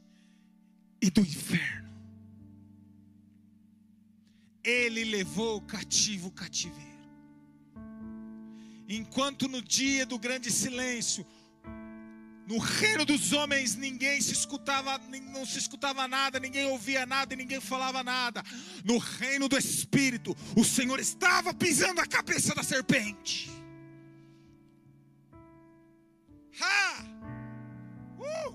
e 1.01 1.09
do 1.09 1.21
inferno. 1.21 1.89
Ele 4.63 5.03
levou 5.03 5.57
o 5.57 5.61
cativo 5.61 6.27
o 6.27 6.31
cativeiro. 6.31 6.91
Enquanto 8.87 9.47
no 9.47 9.61
dia 9.61 10.05
do 10.05 10.19
grande 10.19 10.51
silêncio, 10.51 11.25
no 12.45 12.57
reino 12.57 13.05
dos 13.05 13.31
homens 13.31 13.75
ninguém 13.75 14.21
se 14.21 14.33
escutava, 14.33 14.99
não 15.33 15.45
se 15.45 15.57
escutava 15.57 16.07
nada, 16.07 16.39
ninguém 16.39 16.65
ouvia 16.65 17.05
nada 17.05 17.33
e 17.33 17.37
ninguém 17.37 17.59
falava 17.61 18.03
nada. 18.03 18.43
No 18.83 18.97
reino 18.97 19.47
do 19.47 19.57
Espírito, 19.57 20.35
o 20.55 20.63
Senhor 20.63 20.99
estava 20.99 21.53
pisando 21.53 22.01
a 22.01 22.05
cabeça 22.05 22.53
da 22.53 22.61
serpente. 22.61 23.60
Ha! 26.59 27.03
Uh! 28.19 28.51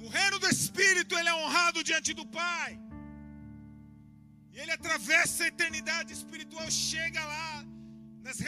No 0.00 0.08
reino 0.08 0.38
do 0.38 0.48
Espírito, 0.48 1.16
ele 1.18 1.28
é 1.28 1.34
honrado 1.34 1.82
diante 1.82 2.12
do 2.12 2.26
Pai. 2.26 2.78
E 4.52 4.58
ele 4.60 4.70
atravessa 4.70 5.44
a 5.44 5.48
eternidade 5.48 6.12
espiritual, 6.12 6.70
chega 6.70 7.24
lá, 7.24 7.64
nas, 8.22 8.38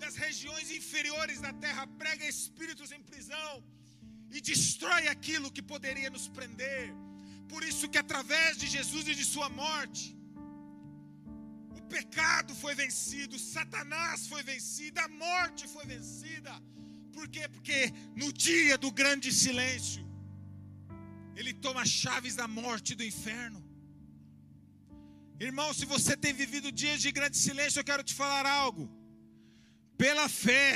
nas 0.00 0.14
regiões 0.16 0.70
inferiores 0.70 1.40
da 1.40 1.52
terra, 1.52 1.86
prega 2.02 2.24
espíritos 2.26 2.92
em 2.92 3.02
prisão 3.02 3.62
e 4.30 4.40
destrói 4.40 5.08
aquilo 5.08 5.50
que 5.50 5.62
poderia 5.62 6.08
nos 6.08 6.28
prender. 6.28 6.94
Por 7.48 7.62
isso 7.64 7.88
que 7.88 7.98
através 7.98 8.56
de 8.56 8.66
Jesus 8.68 9.06
e 9.08 9.14
de 9.14 9.24
sua 9.24 9.48
morte, 9.48 10.16
pecado 11.96 12.54
foi 12.62 12.74
vencido, 12.82 13.38
Satanás 13.38 14.26
foi 14.32 14.42
vencido, 14.42 14.98
a 15.06 15.08
morte 15.08 15.62
foi 15.74 15.84
vencida. 15.94 16.52
Por 17.16 17.26
quê? 17.34 17.44
Porque 17.54 17.78
no 18.22 18.28
dia 18.32 18.76
do 18.84 18.90
grande 19.00 19.30
silêncio, 19.42 20.02
ele 21.38 21.52
toma 21.52 21.82
as 21.82 21.92
chaves 22.02 22.34
da 22.40 22.46
morte 22.60 22.94
do 22.94 23.04
inferno. 23.12 23.60
Irmão, 25.48 25.68
se 25.78 25.84
você 25.94 26.16
tem 26.24 26.32
vivido 26.42 26.70
dias 26.70 27.00
de 27.04 27.10
grande 27.18 27.38
silêncio, 27.46 27.80
eu 27.80 27.88
quero 27.90 28.04
te 28.08 28.14
falar 28.22 28.46
algo. 28.46 28.84
Pela 30.02 30.28
fé, 30.28 30.66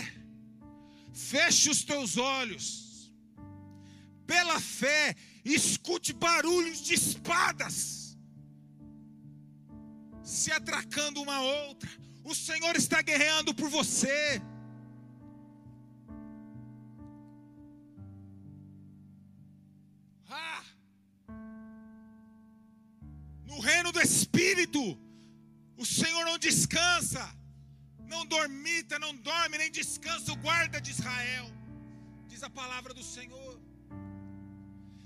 feche 1.13 1.69
os 1.75 1.83
teus 1.91 2.17
olhos. 2.17 2.67
Pela 4.27 4.59
fé, 4.61 5.15
escute 5.45 6.13
barulhos 6.27 6.81
de 6.87 6.95
espadas 6.95 8.04
se 10.25 10.51
atracando 10.51 11.21
uma 11.21 11.41
outra. 11.41 11.91
O 12.25 12.35
Senhor 12.35 12.75
está 12.75 13.03
guerreando 13.03 13.55
por 13.55 13.69
você. 13.69 14.41
Ah! 20.29 20.65
No 23.47 23.61
reino 23.61 23.93
do 23.93 24.01
Espírito, 24.01 24.99
o 25.77 25.85
Senhor 25.85 26.25
não 26.25 26.39
descansa, 26.39 27.23
não 28.07 28.25
dormita, 28.25 28.99
não 28.99 29.15
dorme, 29.15 29.59
nem 29.59 29.71
descansa 29.71 30.33
o 30.33 30.37
guarda 30.37 30.81
de 30.81 30.91
Israel, 30.91 31.47
diz 32.27 32.43
a 32.43 32.49
palavra 32.49 32.95
do 32.95 33.03
Senhor. 33.03 33.64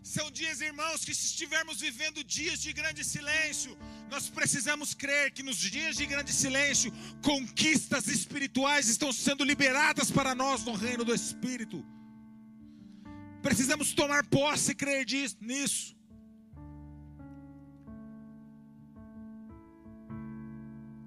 São 0.03 0.31
dias, 0.31 0.61
irmãos, 0.61 1.05
que 1.05 1.15
se 1.15 1.27
estivermos 1.27 1.81
vivendo 1.81 2.25
dias 2.25 2.61
de 2.61 2.73
grande 2.73 3.05
silêncio, 3.05 3.77
nós 4.11 4.31
precisamos 4.31 4.95
crer 4.95 5.33
que 5.33 5.43
nos 5.43 5.59
dias 5.59 5.97
de 5.97 6.07
grande 6.07 6.33
silêncio, 6.33 6.93
conquistas 7.23 8.07
espirituais 8.07 8.89
estão 8.89 9.13
sendo 9.13 9.45
liberadas 9.45 10.11
para 10.11 10.35
nós 10.35 10.65
no 10.65 10.73
reino 10.73 11.05
do 11.05 11.15
Espírito. 11.15 11.85
Precisamos 13.43 13.93
tomar 13.93 14.25
posse 14.27 14.73
e 14.73 14.75
crer 14.75 15.05
nisso. 15.41 15.97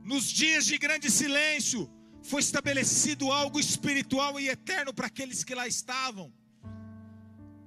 Nos 0.03 0.25
dias 0.25 0.65
de 0.65 0.77
grande 0.77 1.09
silêncio, 1.09 1.89
foi 2.21 2.41
estabelecido 2.41 3.31
algo 3.31 3.59
espiritual 3.59 4.39
e 4.39 4.49
eterno 4.49 4.93
para 4.93 5.07
aqueles 5.07 5.43
que 5.43 5.55
lá 5.55 5.67
estavam 5.67 6.31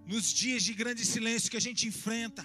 nos 0.06 0.32
dias 0.32 0.62
de 0.62 0.74
grande 0.74 1.04
silêncio 1.04 1.50
que 1.50 1.56
a 1.56 1.60
gente 1.60 1.86
enfrenta, 1.86 2.44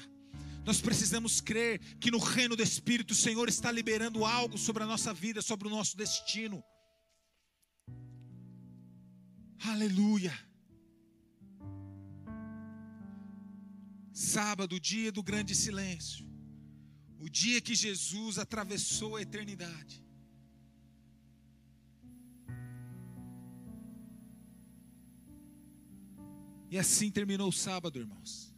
nós 0.65 0.81
precisamos 0.81 1.41
crer 1.41 1.79
que 1.99 2.11
no 2.11 2.19
reino 2.19 2.55
do 2.55 2.63
Espírito 2.63 3.11
o 3.11 3.15
Senhor 3.15 3.49
está 3.49 3.71
liberando 3.71 4.25
algo 4.25 4.57
sobre 4.57 4.83
a 4.83 4.85
nossa 4.85 5.13
vida, 5.13 5.41
sobre 5.41 5.67
o 5.67 5.71
nosso 5.71 5.97
destino. 5.97 6.63
Aleluia. 9.65 10.37
Sábado, 14.13 14.79
dia 14.79 15.11
do 15.11 15.23
grande 15.23 15.55
silêncio. 15.55 16.27
O 17.19 17.29
dia 17.29 17.59
que 17.61 17.75
Jesus 17.75 18.37
atravessou 18.37 19.15
a 19.15 19.21
eternidade. 19.21 20.03
E 26.69 26.77
assim 26.77 27.09
terminou 27.09 27.49
o 27.49 27.53
sábado, 27.53 27.97
irmãos. 27.97 28.53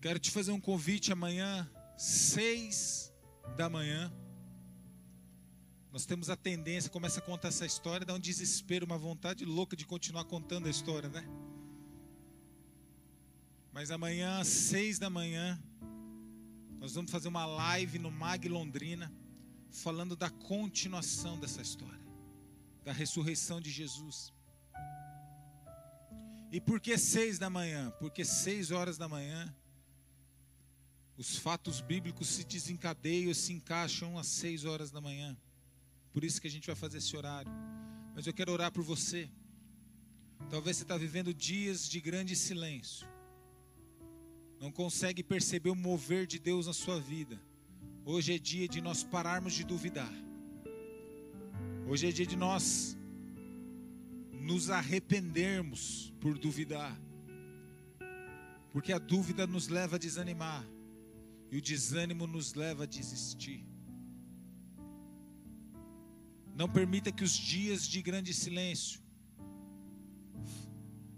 Quero 0.00 0.18
te 0.18 0.30
fazer 0.30 0.52
um 0.52 0.60
convite 0.60 1.12
amanhã, 1.12 1.70
seis 1.98 3.12
da 3.56 3.68
manhã. 3.68 4.10
Nós 5.92 6.06
temos 6.06 6.30
a 6.30 6.36
tendência, 6.36 6.88
começa 6.88 7.18
a 7.18 7.22
contar 7.22 7.48
essa 7.48 7.66
história, 7.66 8.06
dá 8.06 8.14
um 8.14 8.20
desespero, 8.20 8.86
uma 8.86 8.96
vontade 8.96 9.44
louca 9.44 9.76
de 9.76 9.84
continuar 9.84 10.24
contando 10.24 10.68
a 10.68 10.70
história, 10.70 11.08
né? 11.08 11.28
Mas 13.72 13.90
amanhã, 13.90 14.38
às 14.38 14.48
seis 14.48 14.98
da 14.98 15.10
manhã, 15.10 15.60
nós 16.78 16.94
vamos 16.94 17.10
fazer 17.10 17.28
uma 17.28 17.44
live 17.44 17.98
no 17.98 18.10
Mag 18.10 18.48
Londrina, 18.48 19.12
falando 19.68 20.16
da 20.16 20.30
continuação 20.30 21.38
dessa 21.38 21.60
história, 21.60 22.00
da 22.84 22.92
ressurreição 22.92 23.60
de 23.60 23.70
Jesus. 23.70 24.32
E 26.52 26.60
por 26.60 26.80
que 26.80 26.96
seis 26.98 27.38
da 27.38 27.48
manhã? 27.48 27.92
Porque 28.00 28.24
seis 28.24 28.70
horas 28.70 28.98
da 28.98 29.08
manhã, 29.08 29.54
os 31.16 31.36
fatos 31.36 31.80
bíblicos 31.80 32.28
se 32.28 32.44
desencadeiam, 32.44 33.32
se 33.32 33.52
encaixam 33.52 34.18
às 34.18 34.26
seis 34.26 34.64
horas 34.64 34.90
da 34.90 35.00
manhã. 35.00 35.36
Por 36.12 36.24
isso 36.24 36.40
que 36.40 36.48
a 36.48 36.50
gente 36.50 36.66
vai 36.66 36.74
fazer 36.74 36.98
esse 36.98 37.16
horário. 37.16 37.52
Mas 38.14 38.26
eu 38.26 38.32
quero 38.32 38.52
orar 38.52 38.72
por 38.72 38.82
você. 38.82 39.30
Talvez 40.48 40.78
você 40.78 40.82
está 40.82 40.96
vivendo 40.96 41.32
dias 41.32 41.88
de 41.88 42.00
grande 42.00 42.34
silêncio. 42.34 43.06
Não 44.58 44.72
consegue 44.72 45.22
perceber 45.22 45.70
o 45.70 45.76
mover 45.76 46.26
de 46.26 46.38
Deus 46.38 46.66
na 46.66 46.72
sua 46.72 46.98
vida. 47.00 47.40
Hoje 48.04 48.34
é 48.34 48.38
dia 48.38 48.66
de 48.66 48.80
nós 48.80 49.04
pararmos 49.04 49.52
de 49.52 49.62
duvidar. 49.62 50.12
Hoje 51.92 52.06
é 52.06 52.12
dia 52.12 52.24
de 52.24 52.36
nós 52.36 52.96
nos 54.30 54.70
arrependermos 54.70 56.14
por 56.20 56.38
duvidar. 56.38 56.96
Porque 58.72 58.92
a 58.92 58.98
dúvida 58.98 59.44
nos 59.44 59.66
leva 59.66 59.96
a 59.96 59.98
desanimar. 59.98 60.64
E 61.50 61.56
o 61.56 61.60
desânimo 61.60 62.28
nos 62.28 62.54
leva 62.54 62.84
a 62.84 62.86
desistir. 62.86 63.66
Não 66.54 66.68
permita 66.68 67.10
que 67.10 67.24
os 67.24 67.32
dias 67.32 67.84
de 67.88 68.00
grande 68.00 68.32
silêncio 68.32 69.00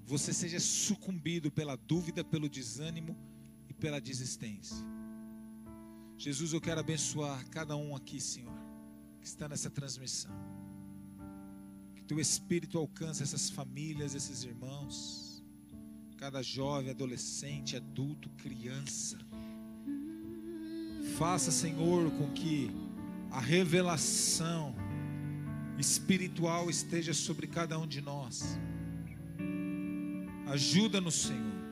você 0.07 0.33
seja 0.33 0.59
sucumbido 0.59 1.51
pela 1.51 1.77
dúvida, 1.77 2.25
pelo 2.25 2.49
desânimo 2.49 3.15
e 3.69 3.75
pela 3.75 4.01
desistência. 4.01 4.79
Jesus, 6.17 6.55
eu 6.55 6.63
quero 6.63 6.81
abençoar 6.81 7.47
cada 7.51 7.77
um 7.77 7.95
aqui, 7.95 8.19
Senhor, 8.19 8.57
que 9.21 9.27
está 9.27 9.47
nessa 9.47 9.69
transmissão. 9.69 10.52
Que 12.03 12.09
teu 12.09 12.19
Espírito 12.19 12.79
alcance 12.79 13.23
essas 13.23 13.49
famílias, 13.49 14.13
esses 14.15 14.43
irmãos, 14.43 15.43
cada 16.19 16.43
jovem, 16.43 16.91
adolescente, 16.91 17.77
adulto, 17.77 18.29
criança. 18.31 19.19
Faça, 21.17 21.53
Senhor, 21.53 22.11
com 22.13 22.33
que 22.33 22.71
a 23.31 23.41
revelação 23.41 24.75
espiritual 25.79 26.69
esteja 26.69 27.15
sobre 27.15 27.47
cada 27.47 27.79
um 27.79 27.87
de 27.87 28.01
nós. 28.01 28.59
Ajuda-nos, 30.49 31.15
Senhor. 31.15 31.63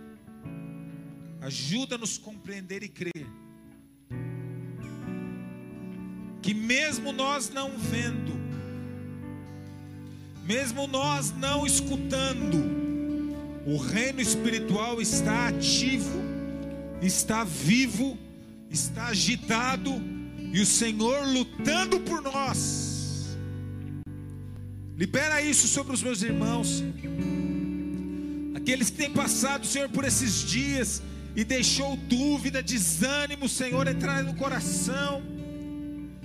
Ajuda-nos 1.41 2.19
a 2.19 2.23
compreender 2.23 2.85
e 2.85 2.89
crer. 2.89 3.27
Que 6.41 6.55
mesmo 6.55 7.13
nós 7.13 7.51
não 7.51 7.77
vendo, 7.77 8.40
mesmo 10.51 10.89
nós 10.89 11.33
não 11.39 11.65
escutando, 11.65 12.59
o 13.65 13.77
reino 13.77 14.21
espiritual 14.21 15.01
está 15.01 15.47
ativo, 15.47 16.21
está 17.01 17.45
vivo, 17.45 18.19
está 18.69 19.07
agitado 19.07 19.93
e 20.53 20.61
o 20.61 20.67
Senhor 20.67 21.25
lutando 21.25 22.01
por 22.01 22.21
nós 22.21 22.91
Libera 25.01 25.41
isso 25.41 25.67
sobre 25.67 25.95
os 25.95 26.03
meus 26.03 26.21
irmãos. 26.21 26.85
Aqueles 28.55 28.91
que 28.91 28.99
têm 28.99 29.11
passado, 29.11 29.65
Senhor, 29.67 29.89
por 29.89 30.05
esses 30.05 30.43
dias 30.43 31.03
e 31.35 31.43
deixou 31.43 31.97
dúvida, 31.97 32.63
desânimo, 32.63 33.49
Senhor, 33.49 33.89
entrar 33.89 34.23
no 34.23 34.35
coração. 34.35 35.23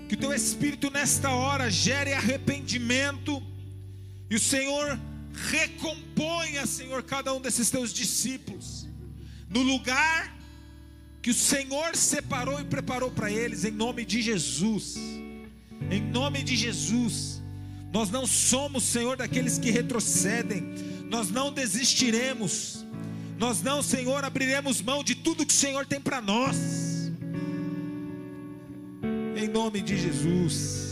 Que 0.09 0.15
o 0.15 0.17
teu 0.17 0.34
espírito 0.34 0.91
nesta 0.91 1.30
hora 1.30 1.71
gere 1.71 2.11
arrependimento 2.11 3.41
e 4.30 4.36
o 4.36 4.39
Senhor 4.39 4.99
recomponha, 5.49 6.65
Senhor, 6.65 7.03
cada 7.03 7.34
um 7.34 7.41
desses 7.41 7.69
teus 7.69 7.93
discípulos 7.93 8.88
no 9.49 9.61
lugar 9.61 10.36
que 11.21 11.32
o 11.32 11.34
Senhor 11.34 11.95
separou 11.95 12.59
e 12.59 12.63
preparou 12.63 13.09
para 13.09 13.32
eles, 13.32 13.63
em 13.63 13.71
nome 13.71 14.05
de 14.05 14.21
Jesus. 14.21 14.95
Em 15.89 16.01
nome 16.01 16.43
de 16.43 16.55
Jesus. 16.55 17.41
Nós 17.91 18.11
não 18.11 18.28
somos, 18.28 18.84
Senhor, 18.84 19.17
daqueles 19.17 19.57
que 19.57 19.71
retrocedem. 19.71 20.61
Nós 21.09 21.32
não 21.32 21.51
desistiremos. 21.51 22.86
Nós 23.39 23.61
não, 23.61 23.82
Senhor, 23.82 24.23
abriremos 24.23 24.82
mão 24.82 25.03
de 25.03 25.15
tudo 25.15 25.45
que 25.45 25.53
o 25.53 25.57
Senhor 25.57 25.86
tem 25.86 25.99
para 25.99 26.21
nós. 26.21 27.11
Em 29.36 29.47
nome 29.47 29.82
de 29.82 29.97
Jesus. 29.97 30.84